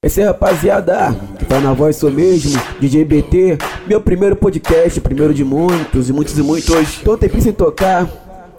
Esse 0.00 0.20
é 0.20 0.26
rapaziada, 0.26 1.12
que 1.36 1.44
tá 1.44 1.58
na 1.58 1.72
voz 1.72 1.96
sou 1.96 2.08
mesmo, 2.08 2.60
DJ 2.78 3.04
BT, 3.04 3.58
meu 3.84 4.00
primeiro 4.00 4.36
podcast, 4.36 5.00
primeiro 5.00 5.34
de 5.34 5.44
muitos 5.44 6.08
e 6.08 6.12
muitos 6.12 6.38
e 6.38 6.42
muitos. 6.42 6.98
Tô 6.98 7.14
um 7.14 7.16
tempinho 7.16 7.42
sem 7.42 7.52
tocar. 7.52 8.08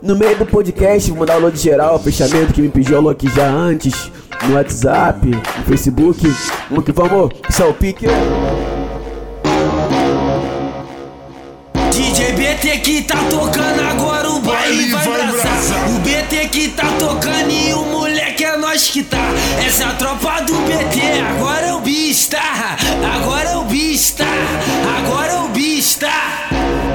No 0.02 0.18
meio 0.18 0.38
do 0.38 0.46
podcast, 0.46 1.10
vou 1.10 1.20
mandar 1.20 1.36
o 1.36 1.38
alô 1.38 1.50
de 1.50 1.60
geral, 1.60 1.98
fechamento 2.00 2.54
que 2.54 2.62
me 2.62 2.68
pediu 2.68 2.98
alô 2.98 3.10
aqui 3.10 3.29
já 3.29 3.50
antes, 3.50 4.12
no 4.48 4.55
WhatsApp, 4.55 5.26
no 5.28 5.63
Facebook. 5.63 6.21
Vamos 6.70 6.84
que 6.84 6.91
vamos, 6.91 7.32
salpique. 7.50 8.05
DJ 11.91 12.34
BT 12.34 12.78
que 12.80 13.02
tá 13.04 13.18
tocando 13.30 13.80
agora 13.80 14.30
o 14.30 14.41
baile 14.41 14.91
vai, 14.91 15.05
vai 15.05 15.30
embraçar. 15.30 15.89
O 15.89 16.00
BT 16.00 16.48
que 16.50 16.68
tá 16.70 16.86
tocando 17.00 17.50
e 17.50 17.73
o 17.73 18.07
moleque 18.38 18.46
é 18.46 18.58
nós 18.58 18.88
que 18.90 19.04
tá. 19.04 19.18
Essa 19.66 19.84
é 19.84 19.88
a 19.88 19.94
tropa 19.94 20.42
do 20.42 20.54
BT, 20.54 21.02
agora 21.38 21.68
é 21.68 21.74
o 21.74 21.80
bista. 21.82 22.38
Agora 23.16 23.50
é 23.50 23.58
o 23.58 23.64
bista. 23.64 24.26
Agora 24.98 25.32
é 25.34 25.40
o 25.40 25.48
bista. 25.50 26.08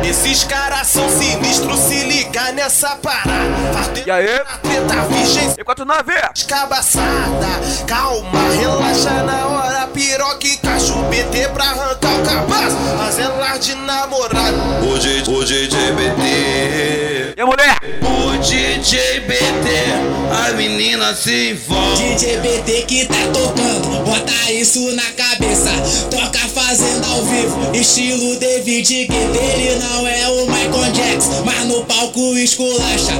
Esses 0.04 0.44
caras 0.44 0.86
são 0.86 1.08
sinistros, 1.08 1.78
se 1.80 2.04
liga 2.04 2.52
nessa 2.52 2.96
parada. 2.96 4.02
E 4.04 4.10
aí? 4.10 4.26
Treta 4.62 5.02
virgem, 5.08 5.54
Enquanto 5.58 5.84
não 5.84 5.96
vê. 6.04 6.20
escabaçada. 6.34 7.48
Calma, 7.86 8.40
relaxa 8.58 9.22
na 9.22 9.46
hora, 9.46 9.86
piroca 9.88 10.46
e 10.46 10.56
cacho 10.58 10.94
BT 11.04 11.48
pra 11.48 11.64
arrancar 11.64 12.20
o 12.20 12.24
cabaço. 12.24 12.76
Mas 12.98 13.18
elas 13.18 13.60
de 13.60 13.74
namorado. 13.74 14.56
O 14.86 14.98
DJ, 14.98 15.22
o 15.34 15.44
DJ 15.44 15.92
BT. 15.92 17.34
E 17.36 17.40
a 17.40 17.46
mulher? 17.46 17.76
O 18.02 18.38
DJ 18.38 19.20
BT. 19.20 20.11
A 20.32 20.50
menina 20.54 21.14
se 21.14 21.50
envolve. 21.50 22.14
DJ 22.14 22.38
BT 22.38 22.82
que 22.86 23.04
tá 23.04 23.26
tocando, 23.34 24.02
bota 24.02 24.50
isso 24.50 24.80
na 24.92 25.10
cabeça. 25.12 25.70
Toca 26.10 26.38
fazendo 26.48 27.04
ao 27.04 27.22
vivo, 27.22 27.76
estilo 27.76 28.36
David 28.38 29.06
Guetta. 29.08 29.38
Ele 29.38 29.78
não 29.78 30.06
é 30.06 30.28
o 30.28 30.46
Michael 30.46 30.92
Jackson, 30.92 31.42
mas 31.44 31.66
no 31.66 31.84
palco 31.84 32.34
esculacha. 32.36 33.12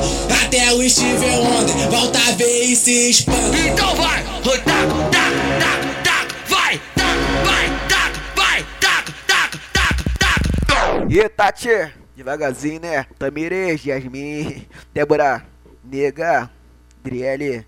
Até 0.43 0.73
o 0.73 0.89
Steve 0.89 1.27
Wonder, 1.27 1.91
volta 1.91 2.19
a 2.19 2.33
ver 2.33 2.65
e 2.65 2.75
se 2.75 3.11
expande. 3.11 3.69
Então 3.69 3.95
vai, 3.95 4.25
Oi, 4.25 4.59
taco, 4.61 5.11
taco, 5.11 5.37
taco, 5.61 5.95
taco, 6.03 6.35
vai, 6.49 6.81
taco, 6.95 7.45
vai, 7.45 7.89
taco, 7.89 8.19
vai, 8.35 8.67
taco, 8.81 9.13
taco, 9.27 9.59
taco, 9.75 10.67
taco. 10.67 11.13
E 11.13 11.29
Tati, 11.29 11.93
devagarzinho 12.17 12.81
né? 12.81 13.05
Tamires, 13.19 13.85
Yasmin, 13.85 14.67
Débora, 14.95 15.45
Nega, 15.85 16.51
Driele. 17.03 17.67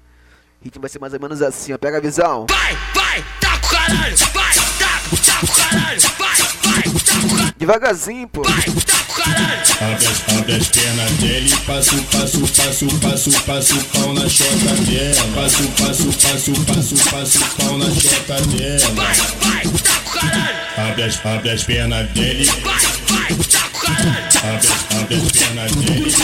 Ritmo 0.63 0.81
vai 0.81 0.89
ser 0.91 0.99
mais 0.99 1.13
ou 1.13 1.21
menos 1.21 1.43
assim, 1.43 1.73
ó. 1.73 1.79
Pega 1.79 1.99
a 1.99 2.01
visão. 2.01 2.47
Vai, 2.49 2.77
vai, 2.95 3.25
taco 3.41 3.69
caralho, 3.69 4.17
vai, 4.17 4.55
taco, 4.79 5.17
taco 5.19 5.47
caralho, 5.55 6.01
vai, 6.01 6.37
vai, 6.37 6.83
taco 6.83 7.29
caralho, 7.35 7.55
Devagarzinho, 7.59 8.29
pô. 8.29 8.43
vai, 8.43 8.63
taco 8.63 9.15
caralho. 9.15 9.63
Abre 9.93 10.07
as, 10.07 10.39
abre 10.39 10.55
as 10.57 10.69
pernas 10.69 11.11
dele, 11.13 11.57
passo, 11.67 12.03
passo, 12.05 12.41
passo, 12.41 12.87
passo, 13.01 13.31
passo, 13.43 13.85
pau 13.87 14.15
na 14.15 14.27
chota 14.29 14.75
dela. 14.87 15.29
Passo, 15.35 15.69
passo, 15.73 16.05
passo, 16.13 16.53
passo, 16.65 17.11
passo, 17.11 17.39
pau 17.57 17.77
na 17.79 17.87
chota 17.87 18.41
dela. 18.47 18.91
Vai, 18.95 19.15
vai, 19.15 19.63
taco 19.83 20.11
caralho, 20.19 20.91
Abre 20.91 21.03
as, 21.03 21.27
abre 21.27 21.51
as 21.51 21.63
pernas 21.65 22.09
dele, 22.13 22.45
vai, 22.47 22.81
vai, 23.09 23.35
taco 23.51 23.81
caralho. 23.81 24.17
abre, 24.39 24.69
as- 24.69 24.97
abre 24.97 25.15
as 25.17 25.33
pernas 25.33 25.73
dele. 25.73 26.15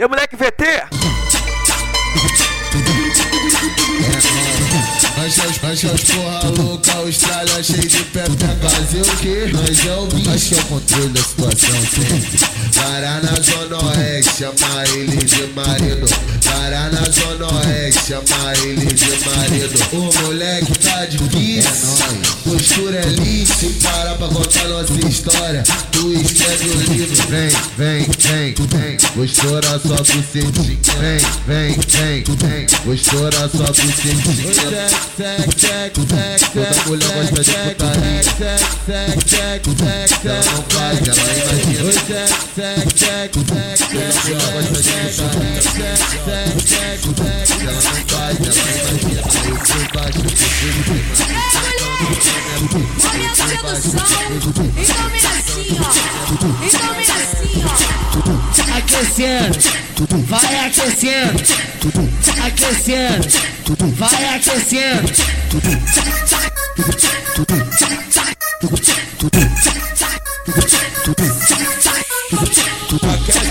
E 0.00 0.02
a 0.02 0.08
moleque 0.08 0.34
VT? 0.34 0.62
Ancha 5.80 5.94
os 5.94 6.02
porra 6.02 6.62
louca, 6.62 6.92
Austrália 6.92 7.62
cheio 7.62 7.88
de 7.88 8.04
pepeca 8.04 8.68
Fazer 8.68 9.00
o 9.00 9.16
quê? 9.16 9.50
Nós 9.50 9.86
é 9.86 9.96
o 9.96 10.06
bicho 10.08 10.48
que 10.50 10.54
é 10.54 10.58
o 10.58 10.64
controle 10.66 11.08
da 11.08 11.22
situação 11.22 11.70
Parar 12.74 13.22
na 13.22 13.32
zona 13.40 13.86
oeste, 13.86 14.30
chama 14.36 14.84
ele 14.94 15.16
de 15.16 15.46
marido 15.54 16.06
Parar 16.44 16.92
na 16.92 17.02
zona 17.10 17.46
oeste, 17.60 17.79
chama 18.10 18.52
ele 18.64 18.86
de 18.86 19.04
marido 19.24 19.78
O 19.92 20.22
moleque 20.24 20.76
tá 20.80 21.06
difícil 21.06 21.70
Postura 22.42 22.98
é 22.98 23.06
lixo 23.06 23.54
Se 23.54 23.66
parar 23.80 24.16
pra 24.16 24.26
contar 24.26 24.64
nossa 24.68 25.08
história 25.08 25.62
Tu 25.92 26.12
escreve 26.14 26.70
o 26.70 26.74
livro 26.92 27.14
Vem, 27.28 27.50
vem, 27.78 28.08
vem, 28.18 28.54
vem 28.66 28.96
Vou 29.14 29.24
estourar 29.24 29.78
sua 29.78 29.96
bucetinha 29.96 30.50
Vem, 30.98 31.20
vem, 31.46 31.78
vem, 31.88 32.24
vem 32.24 32.66
Vou 32.84 32.94
estourar 32.94 33.48
sua 33.48 33.66
bucetinha 33.66 34.16
Toda 36.52 36.84
mulher 36.86 37.30
gosta 37.30 37.44
de 37.44 37.52
putaria 37.74 38.22
Ela 40.24 40.42
não 40.52 40.62
faz, 40.68 40.98
ela 41.06 41.32
imagina 41.38 41.92
Toda 42.56 42.80
mulher 42.84 43.28
gosta 43.28 43.42
de 43.42 43.50
putaria 43.50 44.10
Ela 47.60 47.82
não 47.82 47.99
Aquecendo, 58.76 59.58
vai 60.26 60.66
aquecendo, 60.66 61.42
aquecendo, 62.46 63.28
vai 63.96 64.24
aquecendo. 64.36 65.10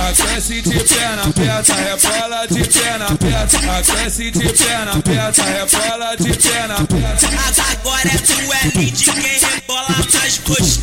Aquece 0.09 0.62
de 0.64 0.84
perna 0.86 1.22
aperta, 1.22 1.74
rebola 1.75 2.47
de 2.47 2.68
perna 2.68 3.06
aperta. 3.06 3.58
Aquece 3.78 4.31
de 4.31 4.53
perna 4.53 4.94
aperta, 4.94 5.44
rebola 5.44 6.16
de 6.18 6.36
perna 6.36 6.75
aperta. 6.78 7.28
Mas 7.31 7.59
agora 7.59 8.08
é 8.08 8.18
tu 8.18 8.34
é 8.34 8.80
lead 8.80 9.03
quem 9.03 9.14
rebola 9.14 9.96
mais 10.12 10.38
gostoso. 10.40 10.81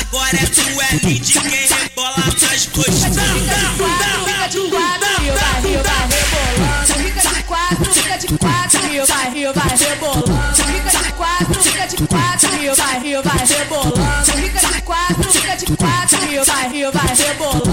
Agora 0.00 0.36
é 0.36 0.46
tu 0.46 0.60
é 0.60 1.06
lead 1.06 1.32
quem 1.32 1.66
rebola 1.66 2.24
mais 2.26 2.66
gostoso. 2.66 3.08
Fica 3.08 4.58
de 4.58 4.68
quatro, 4.68 5.02
e 5.22 5.30
o 5.30 5.46
barril 5.46 5.82
vai 5.82 6.18
rebolando. 6.18 6.84
Fica 6.86 7.30
de 7.30 7.42
quatro, 7.44 7.94
fica 7.94 8.18
de 8.18 8.26
quatro, 8.36 8.80
e 8.92 9.00
o 9.00 9.06
barril 9.06 9.52
vai 9.54 9.76
rebolando. 9.78 10.36
Fica 10.54 10.90
de 10.90 11.12
quatro, 11.12 11.54
fica 11.62 11.86
de 11.86 11.96
quatro, 12.06 12.54
e 12.60 12.68
o 12.68 12.76
barril 12.76 13.22
vai 13.22 13.46
rebolando. 13.46 14.24
Fica 14.24 14.60
de 14.60 14.82
quatro, 14.82 15.32
fica 15.32 15.56
de 15.56 15.66
quatro, 15.76 16.18
e 16.30 16.38
o 16.38 16.44
barril 16.44 16.92
vai 16.92 17.14
rebolando. 17.16 17.67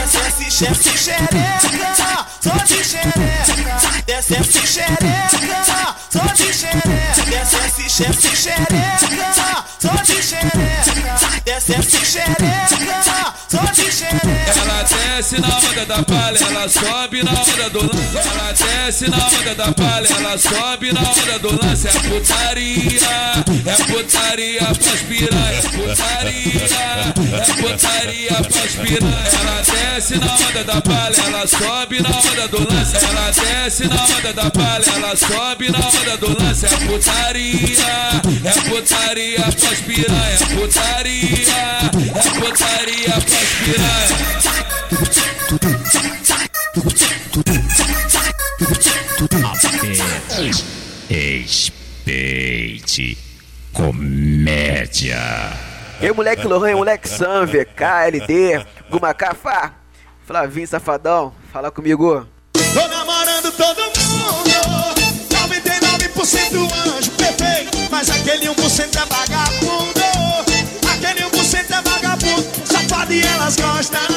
Desce 0.00 0.50
chefe 0.50 0.96
xereca, 0.96 2.26
sou 2.42 2.58
de 2.66 2.82
xereca. 2.82 3.22
Desce 4.06 4.66
xereca, 4.66 5.96
sou 6.10 6.28
de 6.34 6.52
xereca. 6.54 6.88
Desce 7.28 7.84
xereca, 8.34 9.64
sou 9.78 9.96
de 10.02 10.22
xereca. 10.22 11.30
Desce 11.44 12.04
xereca, 12.04 12.79
desce 15.20 15.38
na 15.38 15.48
onda 15.48 15.84
da 15.84 16.02
palha, 16.02 16.38
ela 16.48 16.66
sobe 16.66 17.22
na 17.22 17.32
onda 17.32 17.68
do 17.68 17.80
lance. 17.80 18.16
Ela 18.16 18.52
desce 18.52 19.10
na 19.10 19.18
onda 19.18 19.54
da 19.54 19.72
palha, 19.72 20.08
ela 20.16 20.38
sobe 20.38 20.92
na 20.92 21.00
onda 21.00 21.38
do 21.38 21.62
lance. 21.62 21.88
É 21.88 21.92
putaria, 21.92 23.00
é 23.66 23.84
putaria 23.84 24.62
pras 24.62 25.02
piranha. 25.02 25.58
É 25.58 25.62
putaria, 25.62 26.64
é 27.36 27.52
putaria 27.52 28.32
pras 28.32 28.74
piranha. 28.76 29.28
Ela 29.40 29.62
desce 29.62 30.18
na 30.18 30.34
onda 30.34 30.64
da 30.64 30.80
palha, 30.80 31.22
ela 31.26 31.46
sobe 31.46 32.02
na 32.02 32.08
onda 32.08 32.48
do 32.48 32.74
lance. 32.74 32.96
Ela 32.96 33.30
desce 33.30 33.88
na 33.88 34.02
onda 34.02 34.32
da 34.32 34.50
palha, 34.50 34.84
ela 34.96 35.16
sobe 35.16 35.70
na 35.70 35.78
onda 35.80 36.16
do 36.16 36.42
lance. 36.42 36.64
É 36.64 36.68
putaria, 36.70 37.76
é 38.44 38.70
putaria 38.70 39.42
pras 39.42 39.80
piranha. 39.80 40.38
É 40.40 40.54
putaria, 40.54 41.54
é 42.08 42.40
putaria 42.40 43.12
pras 43.12 43.48
piranha. 43.64 44.69
Respeite. 51.08 53.16
Comédia. 53.72 55.18
E 56.00 56.12
moleque 56.12 56.46
Lohan, 56.46 56.76
moleque 56.76 57.08
Sam, 57.08 57.46
VK, 57.46 57.82
LD, 58.08 58.64
Gumacafá, 58.90 59.72
Flavinho 60.26 60.66
Safadão, 60.66 61.32
fala 61.52 61.70
comigo. 61.70 62.26
Tô 62.52 62.88
namorando 62.88 63.52
todo 63.52 63.80
mundo. 63.82 64.50
99% 65.30 66.96
anjo 66.96 67.10
perfeito. 67.12 67.78
Mas 67.90 68.10
aquele 68.10 68.46
1% 68.46 68.96
é 68.96 69.06
vagabundo. 69.06 70.00
Aquele 70.92 71.22
1% 71.30 71.70
é 71.70 71.82
vagabundo. 71.82 72.44
Safado 72.64 73.12
e 73.12 73.22
elas 73.22 73.54
gostam 73.56 74.09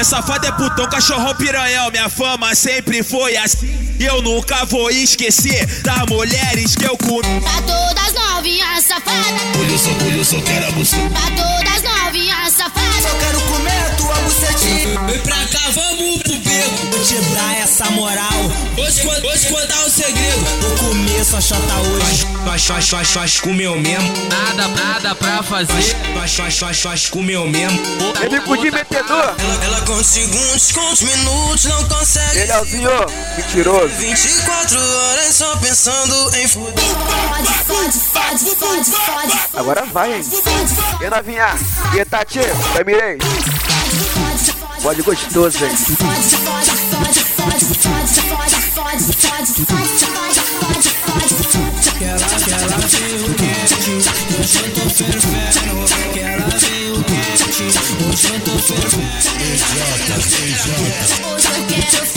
É 0.00 0.04
safado 0.04 0.46
é 0.46 0.52
putão, 0.52 0.88
cachorrão 0.88 1.34
piranhão. 1.34 1.90
Minha 1.90 2.08
fama 2.08 2.54
sempre 2.54 3.02
foi 3.02 3.36
assim. 3.36 3.68
E 4.00 4.06
eu 4.06 4.22
nunca 4.22 4.64
vou 4.64 4.90
esquecer 4.90 5.66
das 5.82 6.06
mulheres 6.06 6.74
que 6.74 6.86
eu 6.86 6.96
comi. 6.96 7.38
Pra 7.42 7.60
todas 7.60 8.14
novinhas 8.14 8.82
safadas. 8.82 9.26
Olha 9.58 9.76
só, 9.76 9.90
só, 10.24 10.40
cara, 10.40 10.70
você. 10.70 10.96
Pra 10.96 11.20
todas 11.36 11.82
novinhas 11.82 12.50
safadas. 12.50 13.12
Quero 13.20 13.40
comer 13.42 13.76
a 13.76 13.90
tua 13.96 14.14
bucetinha. 14.14 15.00
Vem 15.06 15.20
pra 15.20 15.36
cá, 15.36 15.70
vamos 15.74 16.22
pro 16.22 16.49
Vou 16.90 17.02
te 17.04 17.14
dar 17.34 17.58
essa 17.58 17.84
moral. 17.90 18.28
Hoje, 18.76 19.06
hoje 19.06 19.48
contar 19.48 19.84
o 19.86 19.90
segredo. 19.90 20.44
Vou 20.60 20.88
comer 20.88 21.24
sua 21.24 21.40
chota 21.40 21.74
hoje. 21.74 22.26
Faz, 22.44 22.64
faz, 22.64 22.88
faz, 22.88 23.10
faz, 23.10 23.40
comeu 23.40 23.78
mesmo. 23.78 24.12
Nada, 24.28 24.68
nada 24.68 25.14
pra 25.14 25.42
fazer. 25.42 25.82
Faz, 26.14 26.34
faz, 26.34 26.58
faz, 26.58 26.80
faz, 26.80 27.08
comeu 27.10 27.46
mesmo. 27.48 27.78
Ele 28.22 28.40
pudim 28.40 28.70
metedor, 28.70 29.34
Ela, 29.38 29.64
ela 29.64 29.80
com 29.82 30.02
segundos, 30.02 30.72
com 30.72 30.92
os 30.92 31.00
minutos, 31.00 31.64
não 31.64 31.88
consegue. 31.88 32.38
ele 32.38 32.52
Alzinho, 32.52 32.90
mentiroso. 33.36 33.88
24 33.96 34.78
horas 34.78 35.34
só 35.34 35.56
pensando 35.56 36.36
em 36.36 36.48
fuder. 36.48 36.84
Fode, 36.84 37.52
fode, 37.66 37.98
fode, 37.98 38.56
fode, 38.56 38.90
fode. 38.90 39.40
Agora 39.54 39.84
vai, 39.86 40.14
hein? 40.14 40.24
E 41.00 41.08
novinha, 41.10 41.54
e 41.98 42.04
Tati, 42.04 42.40
Tamirei, 42.74 43.18
Pode 44.82 45.02
gostoso, 45.02 45.64
hein? 45.64 45.72
Que 51.98 52.04
ela, 52.04 52.18
que 52.18 52.50
ela 52.50 52.78
veio 52.78 53.34
quente, 53.34 53.90
hoje 54.40 54.58
eu 54.64 54.70
tô 54.74 54.88
fervendo. 54.88 56.12
Que 56.12 56.20
ela 56.20 56.48
veio 56.58 57.04
quente, 57.04 57.62
hoje 58.08 58.26
eu 58.32 58.40
tô 58.40 58.58
fervendo. 58.58 59.30
Hoje 61.34 61.48
eu 61.58 61.66
quero 61.66 62.09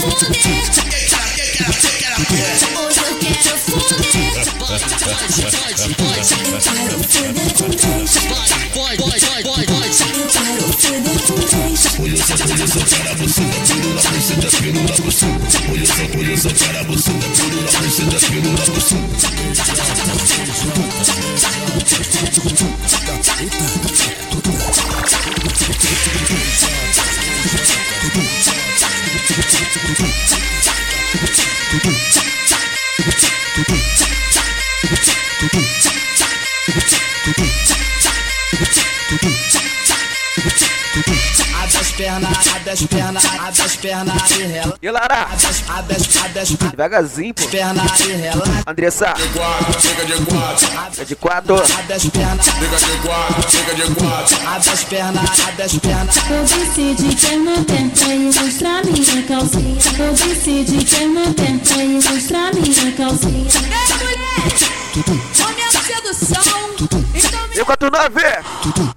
Do 31.74 31.80
do 31.80 32.13
as 42.74 42.82
pernas, 42.82 43.26
abre 43.26 43.62
as 43.62 43.76
pernas 43.76 44.32
e 44.32 44.44
rela. 44.44 44.78
E 44.82 44.90
Lara? 44.90 45.22
Abre 45.22 45.46
as, 45.46 45.70
abre 45.70 46.40
as, 46.42 46.50
Devagarzinho, 46.50 47.34
pô. 47.34 47.48
Perna 47.48 47.84
e 48.00 48.12
rela. 48.14 48.44
Andressa. 48.66 49.14
De 49.14 49.28
quatro, 49.30 49.82
chega 49.82 50.02
é 50.02 50.06
de 50.06 50.26
quatro. 50.26 50.68
Fica 50.92 51.06
de 51.06 51.16
quatro. 51.16 51.56
Abre 51.56 51.94
as 51.94 52.06
pernas. 52.06 52.46
Chega 52.46 52.78
de 52.78 52.98
quatro, 53.08 53.52
chega 53.52 53.76
de 53.76 53.96
quatro. 53.96 54.48
Abre 54.48 54.70
as 54.70 54.84
pernas, 54.86 55.40
abre 55.48 55.64
as 55.64 55.78
pernas. 55.78 56.16
Eu 56.30 56.44
decidi 56.44 57.16
que 57.16 57.34
eu 57.34 57.40
não 57.40 57.64
tentei 57.64 58.16
ilustrar 58.16 58.86
minha 58.86 59.24
calcinha. 59.24 59.78
Eu 60.00 60.14
decidi 60.14 60.84
que 60.84 60.96
eu 60.96 61.10
não 61.10 61.34
tentei 61.34 61.86
ilustrar 61.86 62.56
minha 62.56 62.92
calcinha. 62.94 63.48
Ei, 63.54 63.94
mulher! 63.98 64.24
Momento 65.40 65.78
é 65.78 65.80
de 65.80 66.16
sedução. 66.16 66.44
Então 67.14 67.43
me 67.54 67.62
E 67.62 67.66
49, 67.66 68.20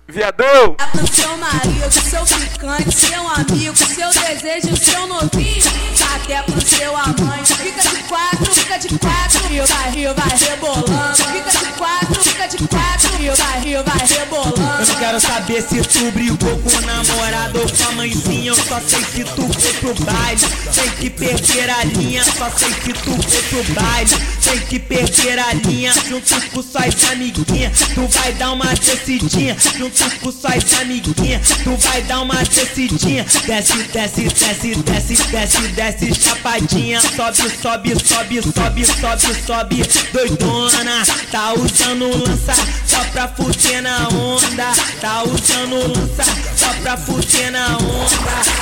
viadão. 0.09 0.75
dá 0.79 0.87
pro 0.87 1.07
seu 1.07 1.37
marido, 1.37 1.93
seu 1.93 2.25
ficante, 2.27 2.93
seu 2.97 3.29
amigo, 3.29 3.77
seu 3.77 4.09
desejo, 4.09 4.77
seu 4.77 5.07
novinho. 5.07 5.97
Até 6.15 6.43
pro 6.43 6.61
seu 6.67 6.97
amante. 6.97 7.55
Fica 7.55 7.83
de 7.83 8.03
quatro, 8.05 8.53
fica 8.53 8.79
de 8.79 8.89
quatro. 8.99 9.53
E 9.53 9.61
vai, 9.61 9.93
e 9.95 10.07
vai 10.15 10.39
rebolando. 10.39 11.17
Fica 11.17 11.51
de 11.51 11.73
quatro, 11.73 12.23
fica 12.23 12.47
de 12.49 12.57
quatro. 12.69 13.23
E 13.23 13.29
vai, 13.31 13.63
e 13.65 13.83
vai 13.83 14.07
rebolando. 14.09 14.81
Eu 14.81 14.87
não 14.87 14.95
quero 14.97 15.21
saber 15.21 15.63
se 15.63 15.83
tu 15.83 16.11
brigou 16.13 16.59
com 16.59 16.69
o 16.69 16.81
namorado 16.81 17.61
ou 17.61 17.71
com 17.71 17.89
a 17.89 17.93
mãezinha. 17.93 18.51
Eu 18.51 18.55
só 18.57 18.81
sei 18.81 19.03
que 19.05 19.25
tu 19.25 19.61
foi 19.61 19.73
pro 19.75 20.05
baile. 20.05 20.41
Tem 20.75 20.91
que 20.91 21.11
perder 21.11 21.71
a 21.71 21.85
linha. 21.85 22.25
Só 22.25 22.51
sei 22.51 22.73
que 22.73 22.93
tu 22.95 23.23
foi 23.23 23.43
pro 23.63 23.75
baile. 23.75 24.11
Tem 24.43 24.61
que 24.61 24.79
perder 24.79 25.39
a 25.39 25.53
linha. 25.53 25.93
Junto 25.93 26.51
com 26.51 26.63
suas 26.63 27.11
amiguinhas. 27.13 27.79
Tu 27.95 28.07
vai 28.09 28.33
dar 28.33 28.46
uma 28.53 28.75
descidinha. 28.75 29.57
Junto 29.77 30.21
com 30.21 30.33
suas 30.33 30.81
amiguinhas. 30.81 31.49
Tu 31.63 31.77
vai 31.77 32.03
dar 32.03 32.21
uma 32.23 32.43
descidinha. 32.45 33.25
Desce, 33.47 33.83
desce, 33.85 34.23
desce, 34.25 34.75
desce, 34.75 35.15
desce, 35.31 35.69
desce, 35.69 36.15
chapadinha. 36.15 37.01
Sobe, 37.01 37.51
sobe, 37.61 37.95
sobe, 38.05 38.43
sobe, 38.43 38.85
sobe, 38.85 39.35
sobe. 39.47 39.83
Doidona. 40.13 41.05
Tá 41.31 41.53
usando 41.55 42.09
lança 42.09 42.55
só 42.87 43.05
pra 43.13 43.29
fuder 43.29 43.83
na 43.83 44.09
onda. 44.09 44.73
Tá 45.01 45.23
usando 45.25 45.77
lança 45.77 46.25
só 46.57 46.73
pra 46.83 46.97
fuder 46.97 47.53
na 47.53 47.77
onda. 47.79 48.57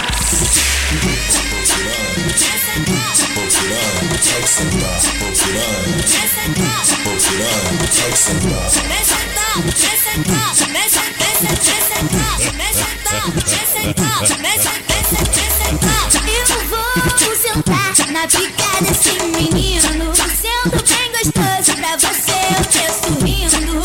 Na 18.15 18.29
pica 18.29 18.81
desse 18.81 19.13
menino. 19.37 20.15
Sendo 20.15 20.83
bem 20.89 21.13
gostoso 21.13 21.77
pra 21.77 21.97
você, 21.97 22.39
eu 22.57 22.65
te 22.65 22.85
sorrindo. 22.93 23.83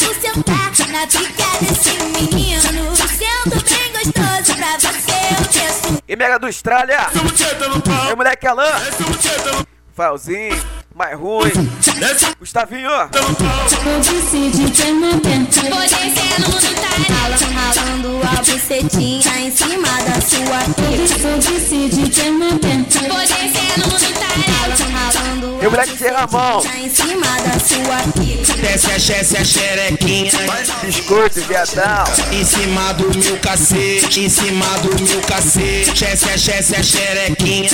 Vou 0.00 0.14
sentar 0.14 0.72
na 0.90 1.06
pica 1.06 1.48
desse 1.60 1.94
menino. 2.04 2.96
Sendo 2.96 3.56
bem 3.64 3.88
gostoso 3.92 4.54
pra 4.56 4.72
você, 4.78 5.18
eu 5.30 5.44
te 5.48 5.64
sorrindo. 5.72 6.02
E 6.06 6.16
Mega 6.16 6.38
do 6.38 6.46
Austrália, 6.46 7.06
e 8.10 8.14
moleque 8.14 8.46
Alan, 8.46 8.72
Falzinho, 9.94 10.62
mais 10.96 11.14
ruim, 11.18 11.52
Gustavinho, 12.40 12.88
Eu 12.88 13.08
descendo 13.12 13.28
no 16.48 16.60
talão, 17.04 17.52
ralando 17.52 18.20
a 18.22 18.40
bucetinha 18.42 19.38
em 19.40 19.50
cima 19.54 19.88
da 19.88 20.18
sua 20.22 20.60
pica. 20.74 21.28
Eu 21.28 21.38
decidi 21.38 22.08
que 22.08 22.30
não 22.30 22.56
tenta 22.58 22.98
Vou 23.00 23.18
descendo 23.18 23.86
no 23.86 23.98
talão, 24.14 24.90
ralando 24.90 25.58
e 25.62 25.66
o 25.66 25.70
moleque 25.70 25.96
de 25.96 26.08
Ramon, 26.08 26.62
em 26.76 26.88
cima 26.88 27.26
da 27.42 27.58
sua 27.58 27.98
pica. 28.12 28.54
Desce 28.54 28.90
a 28.90 28.98
chesse, 28.98 29.36
a 29.36 29.44
xerequinha. 29.44 30.32
biscoito, 30.82 31.40
viadão, 31.42 32.04
Em 32.32 32.44
cima 32.44 32.92
do 32.94 33.16
meu 33.18 33.36
cacete, 33.38 34.20
em 34.20 34.28
cima 34.28 34.66
do 34.78 34.94
meu 35.02 35.20
cacete. 35.22 35.96
Chesse, 35.96 36.28
a 36.30 36.38
chesse, 36.38 36.74
a 36.74 36.82
xerequinha. 36.82 37.70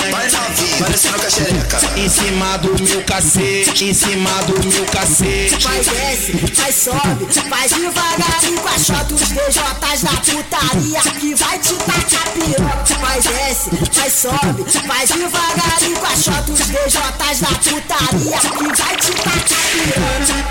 Parecendo 0.80 1.18
com 1.18 1.26
a 1.26 1.30
xereca. 1.30 1.78
Em 1.96 2.08
cima 2.08 2.56
do 2.58 2.82
meu 2.82 3.02
cacete, 3.02 3.11
em 3.12 3.92
cima 3.92 4.30
do 4.46 4.54
meu 4.66 4.86
cacete. 4.86 5.62
Vai 5.62 5.80
desce, 5.80 6.32
vai 6.56 6.72
sobe, 6.72 7.26
vai 7.50 7.68
devagarinho 7.68 8.60
com 8.62 8.68
a 8.68 8.78
chota 8.78 9.14
os 9.14 9.20
DJs 9.20 10.02
da 10.02 10.12
putaria 10.12 11.02
que 11.20 11.34
vai 11.34 11.58
te 11.58 11.74
tacar 11.74 12.30
piroca. 12.32 12.94
Vai 13.02 13.20
desce, 13.20 13.68
vai 13.92 14.08
sobe, 14.08 14.64
vai 14.86 15.06
devagarinho 15.06 15.98
com 15.98 16.06
a 16.06 16.16
chota 16.16 16.52
os 16.52 16.60
DJs 16.60 17.40
da 17.40 17.48
putaria 17.48 18.38
que 18.38 18.82
vai 18.82 18.96
te 18.96 19.12
tacar 19.12 19.60
piroca. 19.72 20.42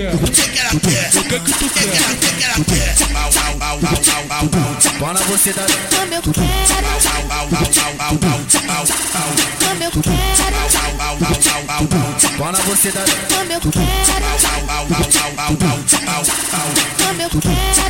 Quer? 0.00 0.14
O 0.14 0.18
que 0.18 0.48
que 0.48 0.58
ela 0.58 0.70
quer? 0.70 1.08
O 1.08 1.24
que 1.24 1.40
que 1.40 1.52
tu 1.52 1.66
O 1.66 1.68
que 1.68 1.80
que 1.80 2.32
quer? 2.40 2.96
O. 3.00 3.20
Quando 4.98 5.20
você 5.28 5.52
dá 5.52 5.66
Como 5.66 6.14
eu 6.14 6.22
quero, 6.22 6.42
como 9.60 9.84
eu 9.84 9.90
quero. 10.00 10.20
Quando 12.38 12.58
você 12.66 12.90
dá 12.92 13.04
como 13.28 13.52
eu 13.52 13.60
quero. 13.60 13.90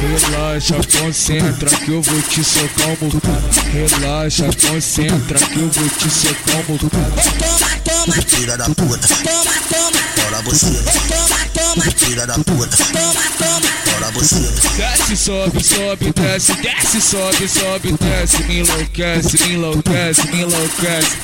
Relaxa, 0.01 0.77
concentra 0.99 1.71
que 1.71 1.91
eu 1.91 2.03
vou 2.03 2.23
te 2.23 2.43
socar 2.43 2.89
um 2.89 3.09
bocado. 3.09 3.49
Relaxa, 3.71 4.51
concentra 4.69 5.39
que 5.39 5.59
eu 5.59 5.69
vou 5.69 5.89
te 5.89 6.11
socar 6.11 6.65
um 6.69 6.77
bocado. 6.77 7.15
Toma, 7.39 7.69
toma, 7.85 8.15
filha 8.27 8.57
da 8.57 8.65
puta, 8.65 9.07
toma, 9.09 9.53
toma, 9.69 10.10
fora 10.31 10.43
você, 10.43 10.67
toma, 11.09 11.37
toma, 11.53 11.83
filha 11.97 12.25
da 12.25 12.35
puta, 12.35 12.77
toma, 12.93 13.15
toma. 13.37 13.69
fora 13.85 14.11
você. 14.13 14.37
Desce, 14.77 15.17
sobe, 15.17 15.65
sobe, 15.65 16.13
desce, 16.13 16.53
desce, 16.55 17.01
sobe, 17.01 17.49
sobe, 17.49 17.97
desce, 18.01 18.43
me 18.45 18.61
enlouquece, 18.61 19.45
me 19.45 19.55
enlouquece, 19.55 20.23
me 20.31 20.43
enlouquece. 20.43 21.17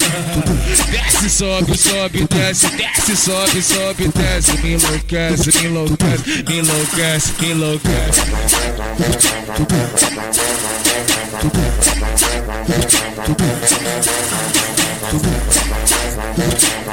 Desce, 0.90 1.30
sobe, 1.30 1.76
sobe, 1.76 2.26
desce, 2.28 2.68
desce, 2.70 3.16
sobe, 3.16 3.62
sobe, 3.62 4.08
desce, 4.08 4.52
me 4.62 4.74
enlouquece, 4.74 5.52
me 5.52 5.66
enlouquece, 5.66 6.42
me 6.48 6.58
enlouquece, 6.58 7.32
me 7.40 7.50
enlouquece. 7.52 8.22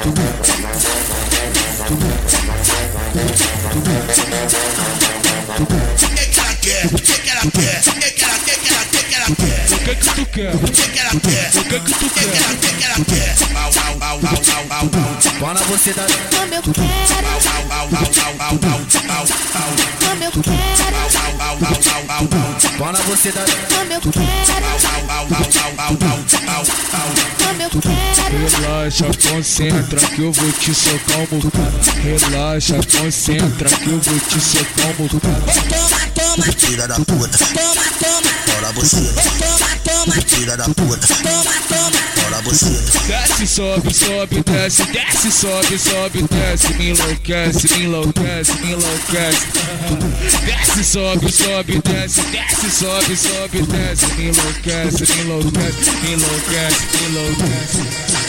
O 0.06 0.12
que 0.12 1.33
que 3.14 3.20
ela 6.40 6.54
quer? 6.60 6.86
O 6.86 6.98
que 6.98 7.12
que 7.20 7.30
ela 7.30 7.42
quer? 7.52 8.43
O 9.24 9.26
que 9.26 9.36
que 9.36 9.40
que 9.40 9.94
que 9.94 9.94
que 9.94 10.04
que 10.04 10.14
tu 10.14 10.26
quer? 10.26 10.54
O 10.54 10.58
que 10.58 10.68
que 10.72 11.64
que 11.64 11.80
que 11.80 11.94
tu 11.94 12.10
que 12.10 12.20
que 12.20 12.28
quer? 12.28 13.04
que. 13.04 13.24
Quando 15.38 15.64
você 15.64 15.92
dá 15.94 16.04
Como 16.30 16.54
eu 16.54 16.62
quero, 16.62 16.74
como 16.74 17.04
eu 17.04 17.92
au. 21.42 22.28
Quando 22.76 22.98
você 23.06 23.32
dá 23.32 23.44
como 23.68 23.92
eu 23.92 23.96
au. 23.96 25.26
como 27.38 27.62
eu 27.62 27.70
quero. 27.80 28.14
Relaxa, 28.34 29.06
concentra 29.30 30.00
que 30.00 30.20
eu 30.20 30.32
vou 30.32 30.52
te 30.52 30.74
socar 30.74 31.20
um 31.32 31.38
bocado. 31.38 31.80
Relaxa, 32.02 32.76
concentra 32.98 33.70
que 33.70 33.88
eu 33.88 34.00
vou 34.00 34.20
te 34.20 34.40
socar 34.40 34.88
um 35.00 35.06
bocado. 35.06 35.44
Toma, 35.68 35.98
toma, 36.14 36.44
filha 36.58 36.88
da 36.88 36.96
puta, 36.96 37.38
toma, 37.38 37.84
toma, 38.00 38.28
fora 38.46 38.72
você, 38.72 39.13
toma, 39.14 39.68
toma, 39.84 40.14
filha 40.26 40.56
da 40.56 40.64
puta, 40.64 41.06
toma, 41.22 41.52
toma. 41.68 41.98
fora 42.16 42.40
você. 42.42 42.66
Desce, 43.06 43.46
sobe, 43.46 43.92
sobe, 43.94 44.42
desce, 44.42 44.84
desce, 44.84 45.30
sobe, 45.30 45.78
sobe, 45.78 46.22
desce, 46.22 46.74
me 46.74 46.90
enlouquece, 46.90 47.68
me 47.76 47.84
enlouquece, 47.84 48.52
me 48.62 48.72
enlouquece. 48.72 49.46
Desce, 50.44 50.84
sobe, 50.84 51.30
sobe, 51.30 51.80
desce, 51.84 52.22
desce, 52.22 52.70
sobe, 52.70 53.16
sobe, 53.16 53.62
desce, 53.62 54.06
me 54.16 54.28
enlouquece, 54.28 55.06
me 55.14 55.20
enlouquece, 55.22 55.90
me 56.02 56.12
enlouquece, 56.12 56.82
me 56.92 57.06
enlouquece. 57.06 58.24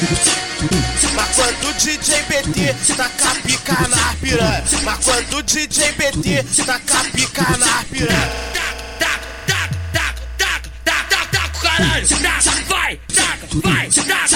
Mas 0.00 1.34
quando 1.34 1.68
o 1.68 1.72
DJ 1.72 2.22
BT 2.22 2.94
taca 2.94 3.30
a 3.30 3.34
pica 3.34 3.88
na 3.88 4.14
piranha 4.20 4.62
Mas 4.84 5.04
quando 5.04 5.38
o 5.38 5.42
DJ 5.42 5.90
BT 5.92 6.64
taca 6.64 7.00
a 7.00 7.04
pica 7.04 7.42
na 7.58 7.84
piranha 7.90 8.30
taca, 8.54 9.26
taca, 9.48 9.74
taca, 9.92 10.20
taca, 10.38 10.70
taca, 10.84 11.26
taca 11.32 11.58
o 11.58 11.60
caralho. 11.60 12.08
Taca, 12.08 12.50
vai, 12.68 13.00
taca, 13.12 13.46
vai, 13.54 13.88
taca, 13.90 14.28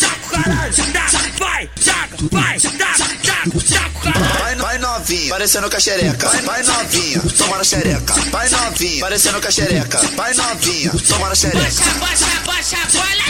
taca 0.00 0.16
o 0.16 0.30
caralho. 0.30 0.74
Taca, 0.74 1.28
vai, 1.38 1.68
taca, 1.84 2.16
vai, 2.32 2.58
taca, 2.58 3.06
taca 3.20 3.48
o 3.48 4.00
caralho. 4.00 4.45
Parecendo 5.06 5.70
com 5.70 5.76
a 5.76 5.80
xereca. 5.80 6.28
Vai, 6.44 6.62
novinha, 6.64 7.20
toma 7.38 7.58
na 7.58 7.64
xereca. 7.64 8.12
Vai 8.32 8.48
novinha, 8.48 9.00
parecendo 9.00 9.40
com 9.40 9.46
a 9.46 9.50
xereca. 9.52 9.98
Vai 10.16 10.34
novinha, 10.34 10.90
toma 11.08 11.28
na 11.28 11.34
xereca. 11.36 11.60
Baixa, 11.60 11.84
baixa, 12.00 12.26
baixa, 12.44 12.76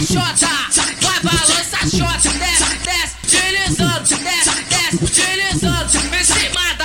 xota. 0.06 0.49
Vai, 1.02 1.21
balança 1.21 1.78
xota. 1.85 2.30
Desce, 2.38 2.78
desce, 2.83 3.14
deslizando. 3.28 4.09
Desce, 4.25 4.50
desce, 4.71 4.97
deslizando. 5.21 6.16
Em 6.16 6.25
cima 6.25 6.75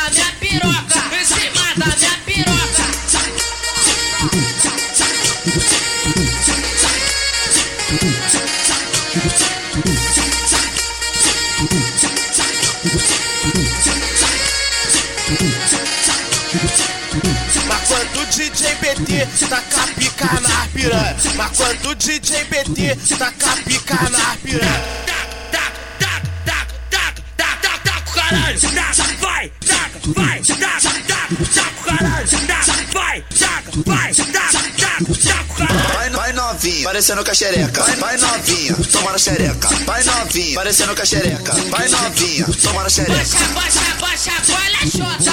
piranha 20.81 21.15
Mas 21.35 21.57
quando 21.57 21.89
o 21.89 21.95
DJ 21.95 22.43
BT 22.45 23.15
taca 23.17 23.51
a 23.51 23.57
pica 23.57 24.09
na 24.09 24.37
piranha 24.43 24.81
Taca, 25.05 25.37
taca, 25.51 25.81
taca, 25.99 26.73
taca, 26.89 27.23
taca, 27.37 27.59
taca, 27.61 27.79
taca 27.83 28.09
o 28.09 28.13
caralho. 28.13 28.59
Taca, 28.59 29.03
vai, 29.19 29.51
taca, 29.65 29.99
vai, 30.07 30.41
taca, 30.41 30.89
taca, 31.07 31.35
taca 31.53 31.71
o 31.71 31.83
caralho. 31.83 32.27
Taca, 32.27 32.81
vai, 32.93 33.21
taca, 33.21 33.71
vai, 33.85 34.13
taca, 34.13 34.31
taca, 34.31 35.05
taca 35.15 35.43
o 35.43 35.55
caralho. 35.55 35.93
Vai, 35.93 36.09
vai 36.09 36.33
novinha, 36.33 36.83
parecendo 36.83 37.23
com 37.23 37.31
a 37.31 37.33
xereca. 37.33 37.83
Vai, 37.97 38.17
novinha, 38.17 38.75
toma 38.91 39.11
na 39.11 39.17
xereca. 39.17 39.67
Vai 39.85 40.03
novinha, 40.03 40.55
parecendo 40.55 40.95
com 40.95 41.01
a 41.01 41.05
xereca. 41.05 41.53
Vai 41.69 41.89
novinha, 41.89 42.45
toma 42.63 42.83
na 42.83 42.89
xereca. 42.89 43.13
Baixa, 43.13 43.39
baixa, 43.53 44.31
baixa, 44.31 44.31
olha 44.53 44.77
a 44.77 44.87
xota. 44.87 45.31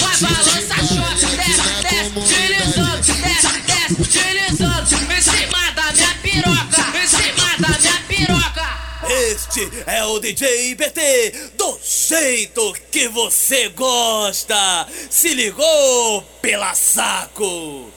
Vai, 0.00 0.16
balança 0.20 0.74
a 0.74 0.84
xota. 0.84 1.26
Desce, 1.36 1.62
desce, 1.82 2.23
deslizando. 4.02 4.94
Em 5.12 5.22
cima 5.22 5.70
da 5.72 5.92
minha 5.92 6.14
piroca. 6.22 6.98
Em 6.98 7.06
cima 7.06 7.56
da 7.58 7.78
minha 7.78 8.00
piroca. 8.08 8.84
Este 9.08 9.68
é 9.86 10.04
o 10.04 10.18
DJ 10.18 10.74
BT 10.74 11.50
do 11.56 11.78
jeito 11.82 12.74
que 12.90 13.08
você 13.08 13.68
gosta. 13.68 14.86
Se 15.10 15.34
ligou 15.34 16.33
pela 16.44 16.74
saco. 16.74 17.90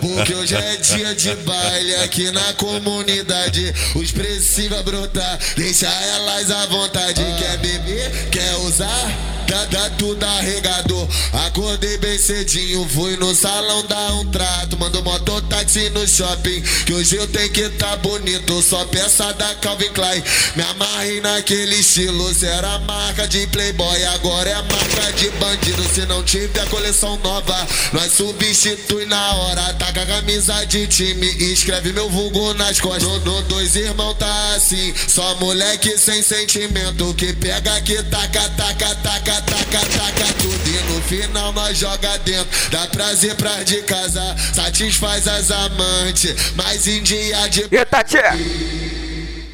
Porque 0.00 0.34
hoje 0.34 0.56
é 0.56 0.76
dia 0.76 1.14
de 1.14 1.36
baile 1.36 1.94
aqui 1.96 2.32
na 2.32 2.52
comunidade. 2.54 3.72
Os 3.94 4.10
preços 4.10 4.66
vai 4.66 4.82
brotar, 4.82 5.38
deixa 5.54 5.86
elas 5.86 6.50
à 6.50 6.66
vontade. 6.66 7.22
Quer 7.38 7.58
beber, 7.58 8.28
quer 8.30 8.56
usar? 8.56 9.32
Dá 9.70 9.90
tudo 9.90 10.24
arregador. 10.24 11.06
Acordei 11.46 11.98
bem 11.98 12.18
cedinho, 12.18 12.88
fui 12.88 13.16
no 13.18 13.34
salão 13.34 13.84
dar 13.86 14.14
um 14.14 14.30
trato. 14.30 14.78
Mando 14.78 15.02
mototáxi 15.02 15.90
no 15.90 16.06
shopping, 16.08 16.62
que 16.86 16.94
hoje 16.94 17.16
eu 17.16 17.26
tenho 17.26 17.50
que 17.50 17.68
tá 17.70 17.96
bonito. 17.96 18.62
Só 18.62 18.84
peça 18.86 19.32
da 19.34 19.54
Calvin 19.56 19.90
Klein. 19.90 20.22
Me 20.56 20.62
amarrei 20.62 21.20
naquele 21.20 21.76
estilo. 21.76 22.32
Se 22.34 22.46
era 22.46 22.78
marca 22.80 23.28
de 23.28 23.46
playboy, 23.48 24.04
agora 24.06 24.50
é 24.50 24.54
marca 24.54 25.12
de 25.16 25.30
bandido. 25.52 25.82
Se 25.82 26.06
não 26.06 26.22
tiver 26.22 26.66
coleção 26.68 27.18
nova, 27.18 27.66
nós 27.92 28.12
substitui 28.12 29.04
na 29.06 29.34
hora. 29.34 29.74
Taca 29.74 30.02
a 30.02 30.06
camisa 30.06 30.64
de 30.66 30.86
time 30.86 31.26
escreve 31.52 31.92
meu 31.92 32.08
vulgo 32.08 32.54
nas 32.54 32.80
costas. 32.80 33.02
No 33.24 33.42
dois 33.42 33.76
irmão 33.76 34.14
tá 34.14 34.54
assim, 34.56 34.94
só 35.08 35.34
moleque 35.36 35.96
sem 35.98 36.22
sentimento. 36.22 37.14
Que 37.14 37.32
pega 37.34 37.80
que 37.82 38.02
taca, 38.04 38.48
taca, 38.50 38.94
taca, 38.96 39.42
taca, 39.42 39.80
taca 39.80 40.32
tudo. 40.40 40.68
E 40.68 40.92
no 40.92 41.02
final 41.02 41.52
nós 41.52 41.76
joga 41.76 42.18
dentro. 42.18 42.48
Dá 42.70 42.86
prazer 42.88 43.34
pra 43.36 43.62
de 43.62 43.82
casa, 43.82 44.36
satisfaz 44.54 45.28
as 45.28 45.50
amantes. 45.50 46.34
Mas 46.56 46.86
em 46.86 47.02
dia 47.02 47.48
de. 47.48 47.62
Eita, 47.70 48.02
tchê! 48.02 48.91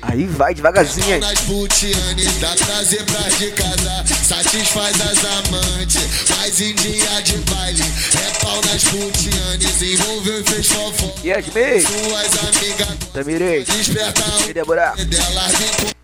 Aí 0.09 0.27
vai 0.27 0.55
devagarzinho 0.55 1.15
aí. 1.15 1.21
Nas 1.21 1.38
putianes, 1.41 2.41
dá 2.41 2.57
prazer 2.57 3.05
pra 3.05 3.29
de 3.37 3.50
casa, 3.53 4.05
satisfaz 4.25 4.97
as 5.03 5.23
amantes, 5.23 6.03
mas 6.31 6.61
em 6.62 6.75
dia 6.75 7.21
de 7.23 7.37
baile, 7.38 7.83
é 7.83 8.43
pau 8.43 8.59
nas 8.62 8.85
putianes, 8.85 9.83
envolveu 9.83 10.41
e 10.41 10.45
fez 10.45 10.67
fofó. 10.67 11.15
Yasmin, 11.23 11.81
Suas 11.83 12.57
amigas, 12.57 12.88
Tamirei, 13.12 13.65
desperta 13.65 14.23
e 14.49 14.55
Débora. 14.55 14.95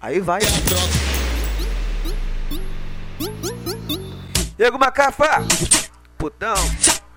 Aí 0.02 0.20
vai. 0.20 0.40
Diego 4.58 4.78
Macafa, 4.78 5.42
putão, 6.18 6.54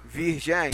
virgem. 0.06 0.72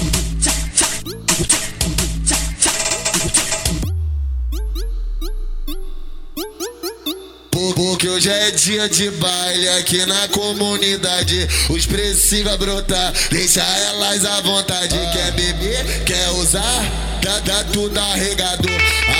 Por- 7.76 7.94
Porque 7.94 8.08
hoje 8.10 8.30
é 8.30 8.50
dia 8.52 8.90
de 8.90 9.10
baile 9.12 9.70
aqui 9.70 10.06
na 10.06 10.28
comunidade. 10.30 11.48
Os 11.70 11.86
preços 11.86 12.42
vai 12.42 12.58
brotar, 12.58 13.14
deixa 13.30 13.62
elas 13.62 14.26
à 14.26 14.42
vontade. 14.42 14.96
Quer 15.12 15.32
beber, 15.34 16.04
quer 16.06 16.30
usar, 16.32 17.13
dá 17.42 17.64
tudo 17.72 17.98
arregador. 17.98 18.72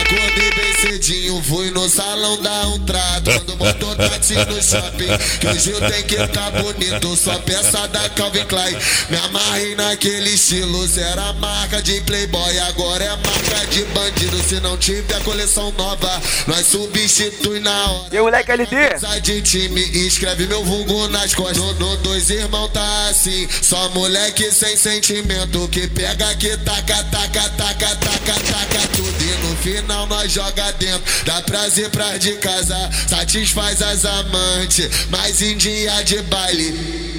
Acordei 0.02 0.52
bem 0.52 0.74
cedinho, 0.82 1.42
fui 1.44 1.72
no 1.72 1.88
salão 1.90 2.42
dar 2.42 2.68
um 2.68 2.80
trato. 2.80 3.32
Quando 3.32 3.56
botou 3.56 3.96
táxi 3.96 4.36
no 4.36 4.62
shopping, 4.62 5.40
que 5.40 5.48
hoje 5.48 5.72
eu 5.72 5.80
tenho 5.80 6.04
que 6.04 6.28
tá 6.28 6.52
bonito. 6.52 7.16
Só 7.16 7.38
peça 7.40 7.88
da 7.88 8.10
Calvin 8.10 8.46
Klein. 8.46 8.78
Me 9.10 9.18
amarrei 9.18 9.76
naquele 9.76 10.32
estilo, 10.32 10.84
era 10.98 11.34
marca 11.34 11.82
de 11.82 12.02
playboy, 12.02 12.60
agora 12.60 13.04
é 13.04 13.10
marca 13.10 13.68
de 13.68 13.84
bandido. 13.86 14.44
Se 14.44 14.60
não 14.60 14.78
tiver 14.78 15.22
coleção 15.24 15.72
nova, 15.78 16.22
nós 16.48 16.68
substitui 16.68 17.60
na 17.60 17.92
hora. 17.92 18.10
E 18.12 18.20
o 18.20 18.24
moleque 18.24 18.52
LD? 18.52 19.00
Sai 19.00 19.22
de 19.22 19.42
time, 19.42 19.82
escreve 20.08 20.48
meu 20.48 20.64
vulgo 20.64 21.08
nas 21.08 21.34
costas. 21.34 21.58
No, 21.58 21.74
no 21.74 21.98
dois 21.98 22.30
irmão 22.30 22.68
tá 22.70 23.08
assim, 23.10 23.48
só 23.62 23.90
moleque 23.90 24.52
sem 24.52 24.76
sentimento 24.76 25.68
que 25.70 25.88
pega 25.88 26.34
que 26.36 26.56
taca, 26.58 27.04
taca, 27.06 27.50
taca, 27.50 27.93
taca, 27.96 28.34
taca 28.34 28.88
tudo 28.96 29.24
e 29.24 29.48
no 29.48 29.56
final 29.58 30.08
nós 30.08 30.32
joga 30.32 30.72
dentro. 30.74 31.04
Dá 31.26 31.42
prazer 31.42 31.90
pras 31.90 32.20
de 32.20 32.34
casa, 32.34 32.90
satisfaz 33.08 33.82
as 33.82 34.06
amantes, 34.06 34.90
mas 35.10 35.42
em 35.42 35.58
dia 35.58 36.04
de 36.04 36.22
baile. 36.24 37.14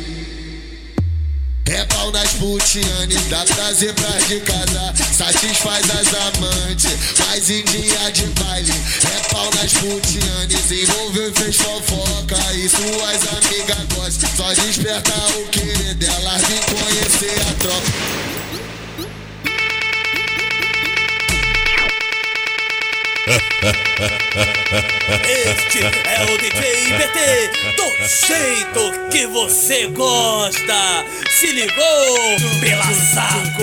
É 1.67 1.83
pau 1.87 2.11
nas 2.13 2.31
putianes, 2.33 3.27
dá 3.31 3.43
prazer 3.45 3.95
pras 3.95 4.29
de 4.29 4.39
casa, 4.41 4.95
satisfaz 5.17 5.85
as 5.91 6.15
amantes, 6.15 6.93
mas 7.19 7.49
em 7.49 7.65
dia 7.65 8.11
de 8.13 8.27
baile. 8.39 8.71
É 8.71 9.29
pau 9.29 9.51
nas 9.55 9.73
putianes, 9.73 10.71
envolveu 10.71 11.31
e 11.31 11.33
fez 11.33 11.57
fofoca, 11.57 12.37
e 12.53 12.69
suas 12.69 13.23
amigas 13.33 13.87
gostam. 13.95 14.31
Só 14.37 14.53
despertar 14.53 15.31
o 15.39 15.49
querer 15.49 15.95
delas, 15.95 16.43
vim 16.43 16.61
conhecer 16.75 17.41
a 17.41 17.55
tropa. 17.55 18.44
Este 25.27 25.83
é 25.83 26.23
o 26.25 26.37
DJ 26.37 26.93
BT 26.93 27.19
do 27.75 27.87
jeito 28.27 29.09
que 29.11 29.27
você 29.29 29.87
gosta. 29.87 31.07
Se 31.31 31.47
ligou 31.53 32.37
pela 32.61 32.85
saco. 32.85 33.63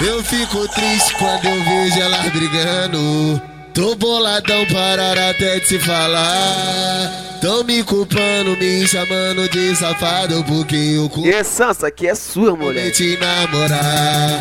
Eu 0.00 0.22
fico 0.22 0.68
triste 0.68 1.12
quando 1.14 1.44
eu 1.44 1.64
vejo 1.64 2.00
elas 2.00 2.30
brigando. 2.30 3.57
Tô 3.78 3.94
boladão, 3.94 4.66
parar 4.66 5.16
até 5.30 5.60
de 5.60 5.68
se 5.68 5.78
falar. 5.78 7.38
Tão 7.40 7.62
me 7.62 7.84
culpando, 7.84 8.56
me 8.56 8.84
chamando 8.88 9.48
de 9.48 9.76
safado 9.76 10.42
porque 10.42 10.74
eu 10.74 11.08
E 11.24 11.44
Sansa, 11.44 11.86
aqui 11.86 12.08
é 12.08 12.14
sua, 12.16 12.56
moleque. 12.56 12.90
te 12.90 13.16
namorar. 13.20 14.40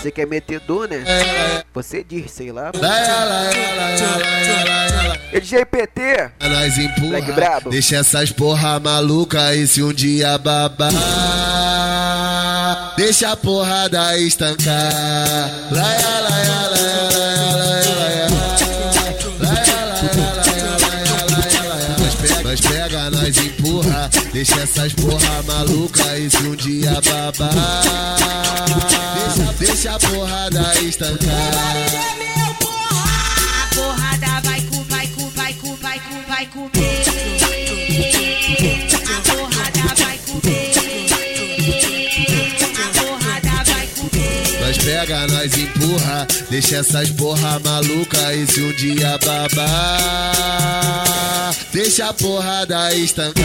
Você 0.00 0.10
quer 0.10 0.26
metedor, 0.26 0.88
né? 0.88 1.04
laia, 1.06 1.66
Você 1.74 2.02
diz, 2.02 2.30
sei 2.30 2.50
lá. 2.50 2.72
laia, 2.74 3.24
laia, 3.24 3.74
laia, 3.76 4.16
laia, 4.16 4.64
laia. 4.64 5.20
E 5.34 5.40
DJ 5.40 5.66
PT, 5.66 6.30
Nós 6.40 6.78
empurra, 6.78 7.20
brabo. 7.34 7.68
deixa 7.68 7.96
essas 7.96 8.32
porra 8.32 8.80
maluca 8.80 9.54
e 9.54 9.66
se 9.66 9.82
um 9.82 9.92
dia 9.92 10.38
babar, 10.38 10.94
deixa 12.96 13.32
a 13.32 13.36
porrada 13.36 14.16
estancar. 14.18 15.50
Laia, 15.70 16.20
laia, 16.20 16.57
deixa 24.38 24.60
essas 24.60 24.92
porra 24.92 25.42
maluca 25.42 26.16
e 26.16 26.30
se 26.30 26.36
um 26.44 26.54
dia 26.54 26.92
babar, 27.00 27.50
deixa, 29.34 29.52
deixa 29.58 29.94
a 29.96 29.98
porrada 29.98 30.80
estancar. 30.80 32.27
Pega, 44.98 45.26
nós 45.28 45.56
empurra, 45.56 46.26
deixa 46.50 46.78
essas 46.78 47.08
porra 47.10 47.60
maluca 47.60 48.34
e 48.34 48.44
se 48.46 48.60
um 48.60 48.72
dia 48.72 49.16
babar, 49.24 50.64
deixa 51.72 52.08
a 52.08 52.14
porrada 52.14 52.92
estancar. 52.94 53.44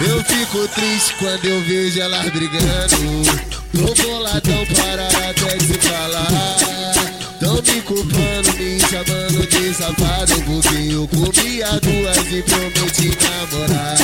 Eu 0.00 0.24
fico 0.24 0.66
triste 0.68 1.14
quando 1.18 1.44
eu 1.44 1.62
vejo 1.64 2.00
elas 2.00 2.30
brigando. 2.30 2.96
Tô 3.72 3.94
boladão, 4.02 4.66
parar 4.74 5.08
até 5.08 5.56
de 5.58 5.74
falar. 5.74 6.99
Tão 7.50 7.74
me 7.74 7.82
culpando, 7.82 8.52
me 8.58 8.78
chamando 8.78 9.46
de 9.48 9.74
safado. 9.74 10.34
Porque 10.44 10.92
eu 10.92 11.08
comia 11.08 11.66
duas 11.80 12.32
e 12.32 12.42
prometi 12.42 13.10
namorar. 13.20 13.96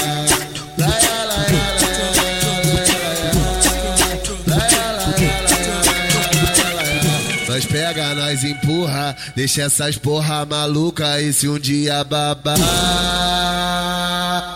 Nós 7.49 7.65
pega, 7.65 8.15
nós 8.17 8.43
empurra, 8.43 9.17
deixa 9.37 9.63
essas 9.63 9.97
porra 9.97 10.45
maluca 10.45 11.23
e 11.23 11.33
se 11.33 11.49
um 11.49 11.59
dia 11.59 12.05
babar, 12.05 12.59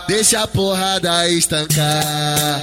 deixa 0.07 0.43
a 0.43 0.47
porrada 0.47 1.27
estancar. 1.29 2.61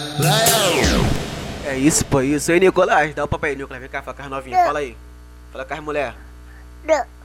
É 1.64 1.76
isso, 1.76 2.04
pô, 2.04 2.20
isso. 2.20 2.52
Aí, 2.52 2.60
Nicolás, 2.60 3.14
dá 3.14 3.24
o 3.24 3.28
papai 3.28 3.50
aí, 3.50 3.56
Nicolás. 3.56 3.80
Vem 3.80 3.90
cá, 3.90 4.04
as 4.06 4.30
novinhas. 4.30 4.64
Fala 4.64 4.78
aí. 4.80 5.07
Fala 5.52 5.64
com 5.64 5.74
as 5.74 5.80
mulher. 5.80 6.14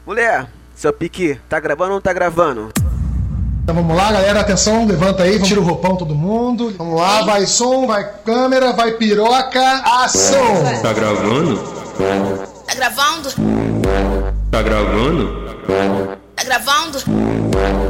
Mulher, 0.05 0.47
seu 0.75 0.91
pique, 0.93 1.39
tá 1.49 1.59
gravando 1.59 1.91
ou 1.91 1.95
não 1.95 2.01
tá 2.01 2.13
gravando? 2.13 2.71
Então 3.63 3.75
vamos 3.75 3.95
lá, 3.95 4.11
galera, 4.11 4.41
atenção, 4.41 4.85
levanta 4.85 5.23
aí, 5.23 5.41
tira 5.41 5.59
o 5.59 5.63
roupão 5.63 5.95
todo 5.95 6.13
mundo. 6.13 6.73
Vamos 6.77 6.99
lá, 6.99 7.23
vai 7.23 7.45
som, 7.45 7.87
vai 7.87 8.09
câmera, 8.25 8.73
vai 8.73 8.91
piroca, 8.93 9.61
ação! 10.03 10.81
Tá 10.81 10.91
gravando? 10.91 11.57
Tá 12.67 12.75
gravando? 12.75 13.29
Tá 14.51 14.61
gravando? 14.61 16.22
Tá 16.35 16.43
gravando? 16.43 16.97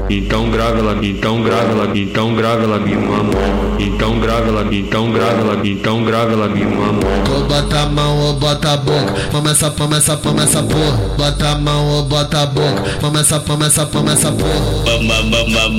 Então 0.10 0.52
grava 0.52 0.78
ela, 0.78 1.06
então 1.06 1.42
grava 1.42 1.72
ela, 1.72 1.98
então 1.98 2.36
grava 2.36 2.64
ela, 2.64 2.78
me 2.80 2.96
mama. 2.96 3.32
Então 3.80 4.20
grava 4.20 4.48
ela, 4.50 4.68
então 4.76 5.12
grava 5.12 5.40
ela, 5.40 5.68
então 5.68 6.04
grava 6.04 6.32
ela, 6.34 6.48
me 6.50 6.64
mama. 6.66 7.00
Ou 7.34 7.46
bota 7.46 7.80
a 7.80 7.86
mão 7.88 8.20
ou 8.20 8.34
bota 8.34 8.74
a 8.74 8.78
boca, 8.78 9.14
pama 9.32 9.52
essa, 9.52 9.72
pama 9.72 9.98
essa, 9.98 10.18
pama 10.18 10.44
essa 10.44 10.62
porra. 10.62 10.98
Bota 11.18 11.50
a 11.50 11.56
mão 11.56 11.88
ou 11.88 12.04
bota 12.04 12.42
a 12.42 12.46
boca, 12.46 12.84
pama 13.00 13.22
essa, 13.22 13.40
pama 13.40 13.66
essa, 13.66 13.86
pama 13.86 14.12
essa 14.12 14.32
porra. 14.32 14.84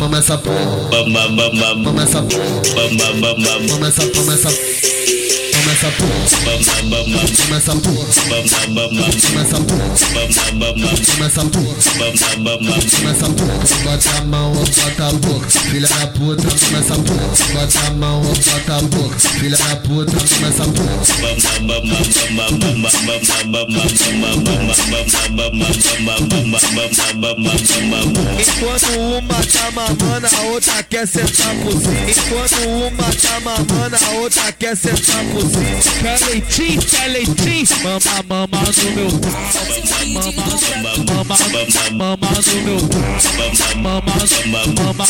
Pama 0.01 0.19
essa 0.19 0.39
porra, 0.39 0.57
pama 1.85 2.03
essa 2.03 2.23
porra, 2.23 2.45
pama 3.69 3.89
essa, 3.89 4.07
pama 4.07 4.33
essa. 4.35 4.51
Pama 5.55 5.73
essa 5.73 5.91
porra, 5.93 6.15
pama 6.45 6.57
essa 6.57 6.73
porra, 6.85 7.05
pama 7.35 7.57
essa 7.57 7.75
porra, 7.75 8.05
pama 8.15 9.41
essa 9.41 9.61
porra, 9.61 9.85
pama 11.07 11.27
essa 11.27 11.45
porra. 11.45 11.75
Bota 11.95 12.27
a 12.35 12.54
mão. 12.61 14.44
ou 14.44 14.44
bota 14.77 15.07
a 15.07 15.13
boca, 15.13 15.51
filha 15.51 15.89
da 15.89 16.07
puta, 16.09 16.43
pama 16.43 16.79
essa 16.79 16.95
porra. 16.95 17.29
Bota 17.53 17.87
a 17.87 17.91
mão 17.93 18.23
bota 18.23 18.77
a 18.77 18.83
boca, 18.83 19.19
filha 19.19 19.57
da 19.57 19.77
puta, 19.77 20.13
toma 20.13 20.49
essa 20.49 20.65
Enquanto 28.41 28.87
uma 28.99 29.45
tá 29.45 29.71
mamando, 29.71 30.27
a 30.27 30.41
outra 30.43 30.83
quer 30.83 31.07
sentar 31.07 31.55
por 31.57 31.73
cima. 31.73 32.11
Enquanto 32.11 32.69
uma 32.69 33.13
tá 33.15 33.41
mamando, 33.41 33.97
a 33.97 34.11
outra 34.21 34.53
quer 34.53 34.77
sentar 34.77 35.25
por 35.27 35.43
cima. 35.43 35.81
Quer 36.03 36.27
leitinho, 36.27 36.83
quer 36.83 37.09
leitinho? 37.09 37.67
Mama, 37.83 38.01
mama 38.29 38.63
no 38.65 38.91
meu 38.93 39.11
Mama, 40.13 40.33
mama, 41.13 41.37
mama 41.93 42.29
no 42.47 42.63
meu 42.63 42.79
Mama, 43.77 44.03
mama, 44.03 44.64
mama 44.73 45.05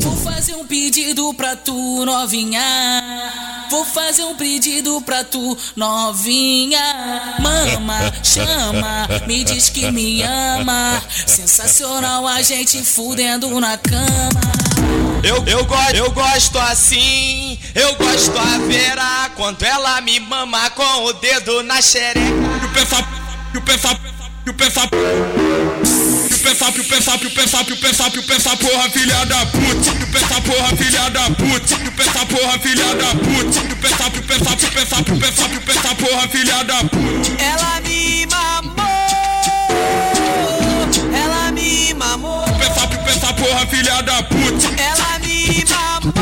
Vou 0.00 0.16
fazer 0.16 0.54
um 0.54 0.66
pedido 0.66 1.34
pra 1.34 1.56
tu, 1.56 2.04
novinha. 2.04 3.47
Vou 3.70 3.84
fazer 3.84 4.24
um 4.24 4.34
pedido 4.34 5.00
pra 5.02 5.22
tu, 5.24 5.56
novinha. 5.76 7.36
Mama, 7.38 8.12
chama, 8.22 9.06
me 9.26 9.44
diz 9.44 9.68
que 9.68 9.90
me 9.90 10.22
ama. 10.22 11.02
Sensacional 11.26 12.26
a 12.26 12.40
gente 12.42 12.82
fudendo 12.82 13.60
na 13.60 13.76
cama. 13.76 14.40
Eu, 15.22 15.44
eu, 15.46 15.64
go 15.64 15.74
eu 15.94 16.10
gosto 16.12 16.58
assim, 16.58 17.58
eu 17.74 17.94
gosto 17.96 18.38
a 18.38 18.58
Vera 18.66 19.30
quando 19.36 19.62
ela 19.64 20.00
me 20.00 20.20
mama 20.20 20.70
com 20.70 21.04
o 21.04 21.12
dedo 21.12 21.62
na 21.62 21.82
xereca. 21.82 22.20
E 22.62 22.66
o 22.66 22.70
pessoal, 22.72 23.02
e 23.54 23.58
o 23.58 23.62
pessoal, 23.62 23.96
e 24.46 24.50
o 24.50 24.54
pessoal. 24.54 24.86
E 26.48 26.50
o 26.50 26.54
pessoal, 26.54 26.72
e 26.74 26.80
o 26.80 26.84
pessoal, 26.84 27.18
e 27.20 27.26
o 27.26 27.30
pessoal, 27.30 27.62
e 27.68 27.72
o 27.72 27.76
pessoal, 27.76 28.10
e 28.14 28.18
o 28.18 28.22
pessoal, 28.22 28.56
porra, 28.56 28.88
filha 28.88 29.26
da 29.26 29.44
puta. 29.44 29.90
E 30.00 30.02
o 30.02 30.06
pessoal, 30.06 30.40
porra, 30.40 30.76
filha 30.78 31.10
da 31.10 31.30
puta. 31.30 31.74
E 31.74 31.88
o 31.88 31.92
pessoal, 31.92 32.26
porra, 32.26 32.58
filha 32.58 32.94
da 32.94 33.08
puta. 33.08 33.58
E 33.68 33.72
o 33.72 33.76
pessoal, 33.76 34.10
e 34.14 34.18
o 34.18 34.22
pessoal, 34.22 34.56
e 34.58 34.64
o 34.64 34.70
pessoal, 34.72 35.04
e 35.04 35.12
o 35.12 35.18
pessoal, 35.18 35.50
e 35.52 35.56
o 35.58 35.60
pessoal, 35.60 35.94
porra, 35.96 36.28
filha 36.28 36.64
da 36.64 36.84
puta. 36.84 37.42
Ela 37.42 37.80
me 37.82 38.26
mamou, 38.26 38.86
ela 41.14 41.52
me 41.52 41.92
mamou. 41.92 42.44
O 42.48 42.58
pessoal, 42.58 42.88
e 42.92 42.96
o 42.96 42.98
pessoal, 43.04 43.34
porra, 43.34 43.66
filha 43.66 44.02
da 44.02 44.22
puta. 44.22 44.82
Ela 44.82 45.18
me 45.18 45.64
mamou, 45.68 46.14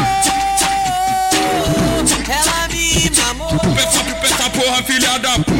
ela 2.28 2.68
me 2.68 3.10
mamou. 3.16 3.54
O 3.54 3.74
pessoal, 3.76 4.04
e 4.08 4.10
o 4.10 4.16
pessoal, 4.16 4.50
porra, 4.50 4.82
filha 4.82 5.18
da 5.20 5.38
puta. 5.38 5.56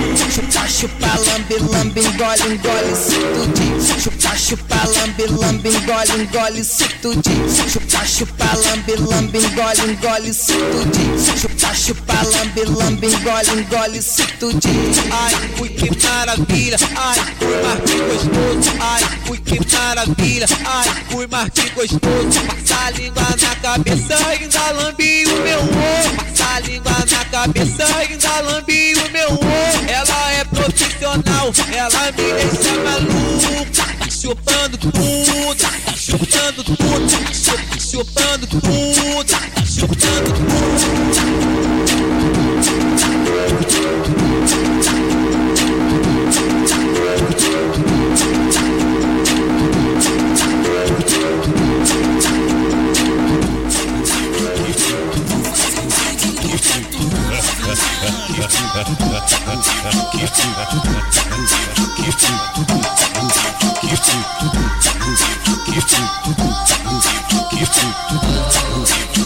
Chupa, 0.68 1.06
lambe, 1.06 1.54
lambe, 1.72 2.00
engole, 2.00 2.54
engole, 2.54 2.92
isso 2.92 3.18
tudinho. 3.34 3.80
Chupa, 3.98 4.35
chupa, 4.46 4.76
lambe, 4.76 5.26
lambe, 5.26 5.68
engole, 5.68 6.22
engole, 6.22 6.60
isso 6.60 6.88
tudinho. 7.02 7.48
Chupa, 7.68 8.06
chupa, 8.06 8.44
lambe, 8.64 8.94
lambe, 8.94 9.38
engole, 9.38 9.90
engole, 9.90 10.30
isso 10.30 10.52
tudinho. 10.52 11.18
Chupa, 11.40 11.74
chupa, 11.74 12.14
lambe, 12.14 12.64
lambe, 12.64 13.06
engole, 13.08 13.60
engole, 13.60 13.98
isso 13.98 14.22
tudinho. 14.38 14.92
Ai, 15.10 15.34
ui, 15.60 15.68
que 15.68 15.90
maravilha. 16.06 16.76
Ai, 16.94 17.18
ui, 17.40 17.56
mas 17.64 17.90
que 17.90 17.98
gostoso. 17.98 18.76
Ai, 18.80 19.02
ui, 19.30 19.38
que 19.38 19.76
maravilha. 19.76 20.46
Ai, 20.64 20.88
ui, 21.12 21.26
mas 21.28 21.48
que 21.50 21.68
gostoso. 21.70 22.40
Passa 22.46 22.86
a 22.86 22.90
língua 22.90 23.22
na 23.22 23.56
cabeça, 23.56 24.28
ainda 24.28 24.70
lambe 24.70 25.24
o 25.26 25.42
meu 25.42 25.58
ovo. 25.58 26.24
Passa 26.24 26.54
a 26.54 26.60
língua 26.60 26.92
na 27.10 27.24
cabeça, 27.24 27.84
ainda 27.96 28.40
lambe 28.42 28.94
o 28.94 29.10
meu 29.10 29.28
ovo. 29.28 29.46
Ela 29.88 30.32
é 30.34 30.44
profissional, 30.44 31.52
ela 31.72 32.12
me 32.12 32.32
deixa 32.32 32.74
maluco. 32.84 33.95
Tá 34.26 34.32
chupando 34.32 34.76
tudo, 34.76 35.54
tá 35.54 35.70
chupando 35.96 36.64
tudo, 36.64 36.76
tá 36.76 37.32
chu- 37.32 37.80
chupando 37.80 38.46
tudo, 38.48 39.24
tá 39.24 39.64
chupando 39.64 41.26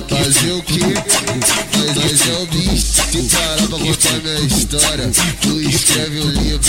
Fazer 0.09 0.53
o 0.53 0.63
quê? 0.63 0.81
Mas 1.97 2.29
é 2.29 2.33
o 2.35 2.47
bicho. 2.47 2.87
Se 3.11 3.23
parar 3.35 3.57
pra 3.57 3.79
contar 3.79 4.21
minha 4.23 4.41
história, 4.47 5.11
tu 5.41 5.61
escreve 5.61 6.21
o 6.21 6.29
livro. 6.29 6.61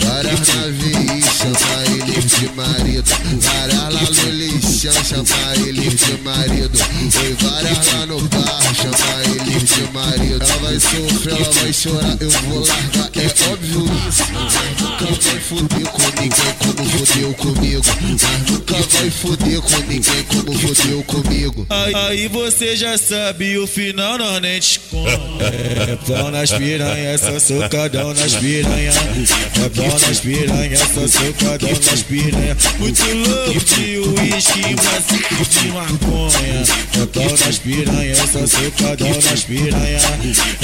Várias 0.00 0.48
navios, 0.48 1.24
chama 1.36 1.84
eles 1.86 2.24
de 2.24 2.48
marido. 2.54 3.10
Várias 3.40 3.78
lá 3.78 3.90
no 3.90 4.30
lixão, 4.30 5.04
chama 5.04 5.56
eles 5.66 5.94
de 5.94 6.16
marido. 6.22 6.78
Foi 7.10 7.36
várias 7.40 7.92
lá 7.92 8.06
no 8.06 8.20
bar, 8.28 8.74
chama 8.74 9.22
eles 9.24 9.62
de 9.64 9.82
marido. 9.92 10.42
Ela 10.42 10.56
vai 10.62 10.80
sofrer, 10.80 11.33
ela 11.34 11.52
vai 11.52 11.72
chorar, 11.72 12.16
eu 12.20 12.30
vou 12.30 12.60
largar. 12.60 13.10
É 13.14 13.52
óbvio 13.52 13.84
isso. 14.08 14.24
Mas 14.32 14.54
nunca 14.80 15.06
vai 15.06 15.40
foder 15.40 15.86
com 15.86 16.20
ninguém 16.20 16.54
como 16.58 16.90
fodeu 16.90 17.34
comigo. 17.34 17.82
Mas 18.02 18.50
nunca 18.50 18.74
vai 18.74 19.10
foder 19.10 19.60
com 19.60 19.78
ninguém 19.88 20.24
como 20.24 20.58
fodeu 20.58 21.02
comigo. 21.04 21.66
Aí, 21.70 21.94
aí 21.94 22.28
você 22.28 22.76
já 22.76 22.96
sabe 22.96 23.58
o 23.58 23.66
final, 23.66 24.18
não 24.18 24.40
nem 24.40 24.60
te. 24.60 24.80
É 24.94 25.96
pau 26.06 26.30
nas 26.30 26.52
piranhas, 26.52 27.20
só 27.20 27.38
socadão 27.38 28.14
nas 28.14 28.34
piranhas. 28.34 28.96
É 28.96 29.68
pau 29.68 30.00
nas 30.00 30.20
piranhas, 30.20 30.80
só 30.80 31.08
socadão 31.08 31.70
nas 31.70 32.02
piranhas. 32.02 32.58
Muito 32.78 33.02
louco 33.02 33.64
de 33.64 33.98
uísque, 33.98 34.74
bracinho 34.74 35.44
de 35.50 35.68
maconha. 35.68 36.64
É 37.02 37.06
pau 37.06 37.38
nas 37.38 37.58
piranhas, 37.58 38.18
só 38.18 38.46
socadão 38.46 39.08
nas 39.08 39.44
piranhas. 39.44 40.02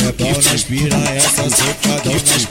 É 0.06 0.12
pau 0.12 0.42
nas 0.42 0.59
piranhas, 0.62 1.24
só 1.34 1.48
socadão 1.48 2.12
nas. 2.12 2.44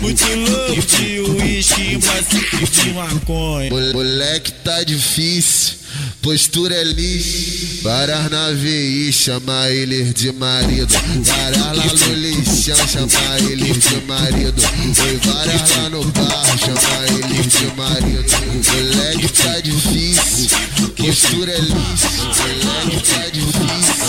Muito 0.00 0.24
louco 0.50 0.82
de 0.86 1.20
uísque, 1.20 1.96
bracinho 1.98 2.66
de 2.70 2.90
maconha. 2.92 3.70
Mole- 3.70 3.92
Moleque 3.92 4.52
tá 4.52 4.82
difícil, 4.84 5.74
postura 6.22 6.74
é 6.74 6.84
lixo. 6.84 7.82
Várias 7.82 8.30
na 8.30 8.50
VI, 8.50 9.12
chama 9.12 9.70
eles 9.70 10.12
de 10.14 10.32
marido. 10.32 10.92
Várias 11.24 11.62
lá 11.62 11.72
no 11.74 12.14
lixão, 12.14 12.76
chama 12.88 13.38
eles 13.50 13.78
de 13.78 14.00
marido. 14.06 14.60
Foi 14.94 15.16
várias 15.18 15.76
lá 15.76 15.90
no 15.90 16.04
bar, 16.04 16.58
chama 16.58 17.06
eles 17.08 17.46
de 17.52 17.66
marido. 17.76 18.38
Moleque 18.72 19.28
tá 19.28 19.60
difícil, 19.60 20.48
postura 20.96 21.52
é 21.52 21.60
lixo. 21.60 22.08
Moleque 22.38 23.02
tá 23.08 23.28
difícil, 23.32 24.08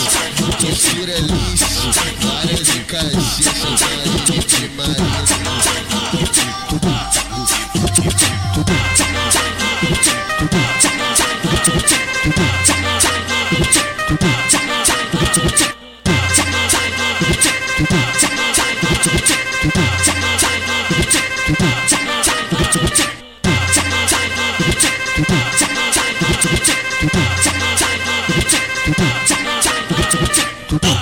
postura 0.60 1.12
é 1.12 1.20
lixo. 1.22 1.66
Várias 2.22 2.68
de 2.68 2.80
caixinha, 2.86 3.78
chama 3.78 4.02
eles 4.06 4.46
de 4.46 4.70
Não 5.44 5.59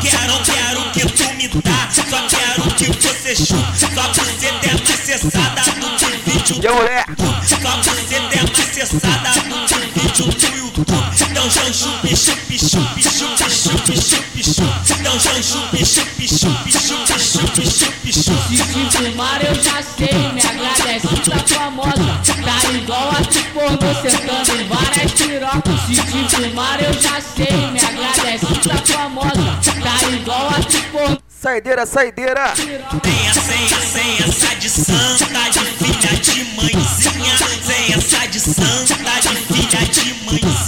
Quero, 0.01 0.35
quero 0.45 0.91
que 0.91 1.05
tu 1.05 1.33
me 1.35 1.47
dá, 1.61 1.89
só 1.91 2.21
quero 2.27 2.63
que 2.75 2.85
você 2.85 3.35
chute, 3.35 3.79
só 3.79 4.03
que 4.13 4.21
você 4.23 5.17
Só 7.47 7.79
que 7.79 7.89
você 7.89 8.19
deve 8.29 8.55
ser 8.55 8.85
sada 8.85 9.31
no 9.49 9.67
vídeo 9.67 10.31
do 10.31 10.57
YouTube. 10.57 10.97
Então. 14.47 14.76
Então. 15.07 15.19
Se 15.19 15.29
eu 19.45 19.55
já 19.63 19.81
sei, 19.81 20.31
me 20.33 20.41
agradece, 20.41 21.07
tá 21.29 21.39
famosa. 21.55 22.19
Tá 22.43 22.71
igual 22.71 23.09
a 23.11 23.15
tu 23.15 23.43
pornô, 23.53 23.93
sentando 24.01 24.61
em 24.61 24.67
várias 24.67 25.11
pirocas. 25.13 25.79
Se 25.87 25.95
te 25.95 26.35
filmar 26.35 26.83
eu 26.83 26.93
já 26.93 27.21
sei, 27.21 27.55
me 27.71 27.79
tá 27.79 27.91
igual 30.11 30.49
a. 30.49 31.17
Saideira, 31.29 31.85
saideira! 31.85 32.53
Sem 32.55 32.73
essa, 33.27 33.41
sem 33.79 34.17
essa, 34.17 34.55
de 34.55 34.69
santa, 34.69 35.25
de 35.51 35.59
filha 35.59 36.19
de 36.19 36.43
mãezinha. 36.55 37.37
Sem 37.63 37.93
essa 37.93 38.27
de 38.27 38.39
santa, 38.39 38.95
de 39.21 39.35
filha 39.45 39.85
de 39.87 40.13
mãezinha. 40.25 40.66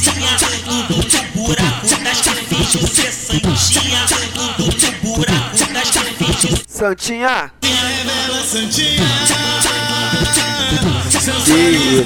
Santinha. 2.70 4.06
Tudo 4.56 4.92
pro 5.02 5.14
buraco 5.16 5.58
das 5.74 5.90
Santinha! 6.68 7.52
Santinha. 8.46 9.04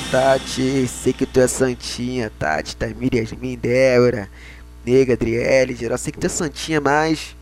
Tati, 0.09 0.87
sei 0.87 1.11
que 1.11 1.25
tu 1.25 1.41
é 1.41 1.47
santinha, 1.47 2.31
Tati, 2.39 2.77
Tamir, 2.77 3.13
Yasmin, 3.13 3.57
Débora, 3.57 4.29
Nega, 4.85 5.13
Adriele, 5.13 5.75
geral, 5.75 5.97
sei 5.97 6.13
que 6.13 6.19
tu 6.19 6.27
é 6.27 6.29
santinha, 6.29 6.79
mas 6.79 7.35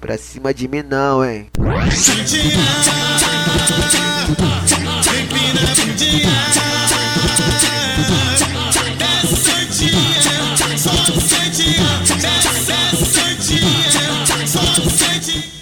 pra 0.00 0.18
cima 0.18 0.52
de 0.52 0.66
mim 0.66 0.82
não, 0.82 1.24
hein? 1.24 1.46
Santinha. 1.92 2.58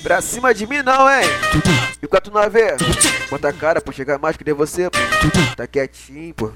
Pra 0.03 0.21
cima 0.21 0.53
de 0.53 0.67
mim 0.67 0.83
não, 0.83 1.09
hein? 1.09 1.27
Não 2.33 2.51
vê, 2.51 2.77
bota 3.31 3.49
a 3.49 3.53
cara, 3.53 3.81
pô, 3.81 3.93
chegar 3.93 4.19
mais 4.19 4.37
que 4.37 4.45
de 4.45 4.53
você. 4.53 4.91
Tá 5.57 5.67
quietinho, 5.67 6.35
pô. 6.35 6.53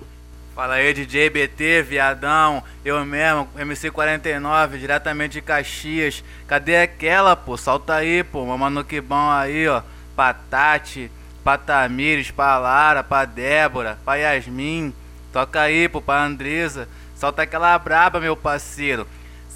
Fala 0.55 0.75
aí, 0.75 0.93
DJ 0.95 1.29
BT, 1.29 1.83
viadão. 1.83 2.65
Eu 2.85 3.05
mesmo, 3.05 3.47
MC49, 3.59 4.79
diretamente 4.79 5.35
de 5.35 5.43
Caxias. 5.43 6.25
Cadê 6.49 6.79
aquela, 6.79 7.37
pô? 7.37 7.57
Solta 7.57 7.95
aí, 7.95 8.25
pô. 8.25 8.45
Mamando 8.47 8.83
que 8.83 9.01
bom 9.01 9.31
aí, 9.31 9.69
ó. 9.69 9.83
Pra 10.17 10.33
Tati, 10.33 11.11
pra 11.45 11.59
Tamires, 11.59 12.31
pra 12.31 12.59
Lara, 12.59 13.05
pra 13.05 13.27
Débora, 13.27 13.99
pra 14.05 14.15
Yasmin. 14.15 14.95
Toca 15.31 15.61
aí, 15.61 15.89
pô, 15.89 16.01
pra 16.01 16.25
Andresa. 16.25 16.89
Solta 17.15 17.43
aquela 17.43 17.79
braba, 17.79 18.19
meu 18.19 18.35
parceiro. 18.35 19.07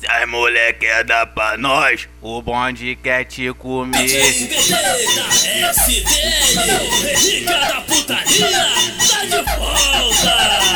Se 0.01 0.07
as 0.07 0.27
mulher 0.27 0.73
quer 0.79 1.05
dar 1.05 1.27
pra 1.27 1.59
nós, 1.59 2.09
o 2.23 2.41
bonde 2.41 2.97
quer 3.03 3.25
te 3.25 3.53
comer. 3.53 3.99
SDL, 3.99 4.47
rica 7.19 7.59
da 7.59 7.83
putaria, 7.83 8.49
tá 9.07 9.25
de 9.27 9.43
volta! 9.59 10.71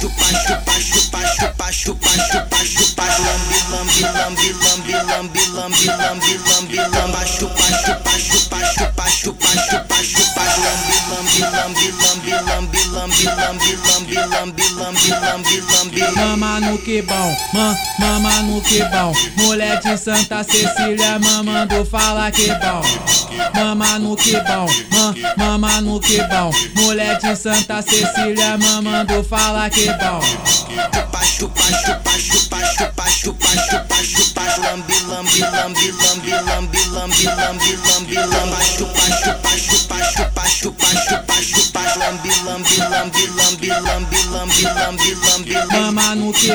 Chupa, 0.00 0.26
chupa, 0.46 0.72
chupa, 0.92 1.20
chupa, 1.72 2.58
chupa, 2.64 3.04
lambi, 3.24 3.58
lambi, 3.72 4.02
lambi, 4.02 4.48
lambi, 4.52 4.92
lambi, 4.92 5.42
lambi, 5.56 5.86
lambi, 5.86 6.32
lambi, 6.46 6.76
lamba, 6.76 7.20
chupa, 7.38 7.66
chupa, 7.84 8.12
chupa, 8.28 8.58
chupa, 8.76 8.95
chupa, 9.10 9.48
chupa, 9.48 9.96
chupa, 10.02 10.42
lambi, 10.62 10.96
lambi, 11.10 11.40
lambi, 11.40 11.90
lambi, 12.06 12.30
lambi, 12.46 12.82
lambi, 12.94 13.24
lambi, 13.34 13.74
lambi, 13.76 14.14
lambi, 14.30 15.10
lambi, 15.20 15.60
lambi, 15.70 16.00
lambi. 16.00 16.16
Mama 16.16 16.60
no 16.60 16.78
que 16.78 17.02
bom, 17.02 17.36
ma, 17.52 17.74
mama 17.98 18.42
no 18.42 18.60
que 18.60 18.82
bom. 18.84 19.12
Mulher 19.36 19.80
de 19.82 19.96
Santa 19.96 20.42
Cecília 20.44 21.18
mamando 21.18 21.84
fala 21.84 22.30
que 22.30 22.48
bom. 22.48 22.82
Mama 23.54 23.98
no 23.98 24.16
que 24.16 24.40
bom, 24.40 24.66
ma, 24.90 25.14
mama 25.36 25.80
no 25.80 26.00
que 26.00 26.22
bom. 26.22 26.50
Mulher 26.74 27.18
de 27.20 27.36
Santa 27.36 27.82
Cecília 27.82 28.56
mamando 28.58 29.22
fala 29.24 29.68
que 29.70 29.86
bom. 29.86 30.20
Chupa, 30.92 31.20
chupa, 31.38 31.62
chupa, 31.84 32.12
chupa, 32.18 32.58
chupa, 32.78 33.04
chupa, 33.10 33.50
chupa, 33.70 33.96
lambi, 34.62 34.94
lambi, 35.10 35.40
lambi, 35.40 35.90
lambi, 35.92 36.30
lambi, 36.30 36.80
lambi, 36.94 37.24
lambi, 37.26 37.72
lambi, 37.86 38.14
lamba, 38.14 38.58
chupa, 38.76 39.04
chupa, 39.22 39.52
chupa, 39.56 39.96
chupa, 40.16 40.44
chupa, 40.60 40.88
chupa, 41.08 41.36
chupa, 41.42 41.82
lambi, 41.98 42.30
lambi, 42.44 42.76
lambi, 42.90 43.24
lambi, 43.36 43.68
lambi, 43.68 44.20
lambi, 44.32 44.62
lambi, 44.64 45.10
lambi, 45.14 45.56
Mama 45.72 46.14
no 46.14 46.32
que 46.32 46.48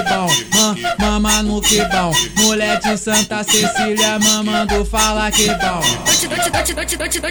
mama 0.99 1.43
no 1.43 1.61
que 1.61 1.83
bom. 1.85 2.13
Mulher 2.37 2.79
de 2.79 2.97
Santa 2.97 3.43
Cecília 3.43 4.19
mamando 4.19 4.85
fala 4.85 5.31
que. 5.31 5.47
Eu 5.47 5.57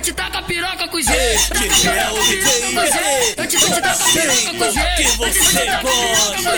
te, 0.01 0.13
taca 0.13 0.43
piroca 0.43 0.89
com 0.89 1.01
jeito. 1.01 1.55
É 1.55 2.11
o 2.11 2.19
DJ 2.25 3.35
Eu 3.37 3.47
te, 3.47 3.57
eu 3.57 3.61
te 3.61 3.81
taca 3.81 4.05
a 4.05 4.09
piroca 4.13 4.55
com 4.59 4.71
jeito. 4.71 4.97
que 4.97 5.09
você 5.17 5.67
gosta. 5.83 6.51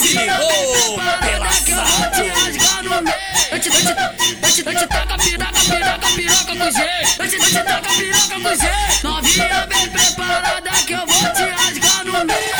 Se 0.00 0.14
pela 0.14 1.48
que 1.64 1.72
eu 3.50 3.58
te 4.74 4.86
taca 4.86 5.18
piroca, 5.18 5.60
piroca, 5.60 6.08
piroca 6.16 6.56
com 6.56 6.70
jeito. 6.70 7.22
Eu 7.22 7.28
te 7.28 7.38
taca 7.52 7.90
piroca 7.90 8.40
com. 8.40 9.02
Novinha 9.02 9.66
bem 9.66 9.88
preparada 9.88 10.70
que 10.86 10.92
eu 10.92 11.04
vou 11.06 11.32
te 11.32 11.42
rasgar 11.42 12.04
no 12.04 12.24
meio. 12.24 12.56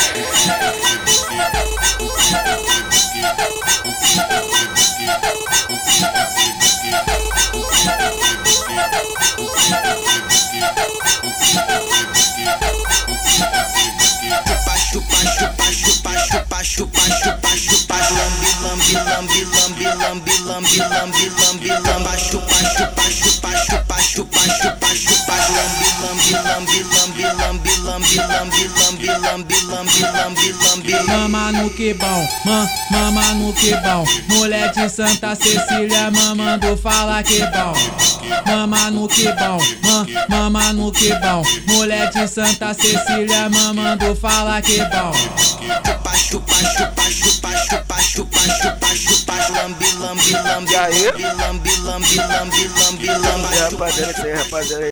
Mama 32.91 33.35
no 33.35 33.53
que 33.53 33.75
bom. 33.77 34.05
Mulher 34.29 34.73
de 34.73 34.89
Santa 34.89 35.35
Cecília 35.35 36.11
mamando 36.11 36.77
fala 36.77 37.23
que 37.23 37.41
bom. 37.41 37.73
Mama 38.47 38.91
no 38.91 39.09
que 39.09 39.33
bom, 39.33 39.59
ma, 39.83 40.07
mama 40.29 40.73
no 40.73 40.93
que 40.93 41.13
bom. 41.15 41.43
Mulher 41.67 42.11
de 42.11 42.27
Santa 42.29 42.75
Cecília 42.75 43.49
mamando 43.49 44.15
fala 44.17 44.61
que 44.63 44.79
bom. 44.79 45.13
Chupa, 45.87 46.13
chupa, 46.17 46.57
chupa, 46.57 47.03
chupa, 47.11 47.51
chupa, 47.53 47.97
chupa, 48.03 48.41
chupa, 48.61 48.89
chupa, 48.95 49.35
lambi, 49.53 49.87
lambi, 50.01 50.33
lambi, 50.33 50.75
lambi, 50.75 51.27
lambi, 51.39 51.71
lambi, 51.85 52.17
lambi, 52.17 52.67
lambi, 52.67 53.07
lamba, 53.07 53.49
E 53.53 53.59
aí, 53.59 53.71
rapaziada, 53.71 54.13
isso 54.13 54.23
aí, 54.23 54.33
rapaziada. 54.35 54.85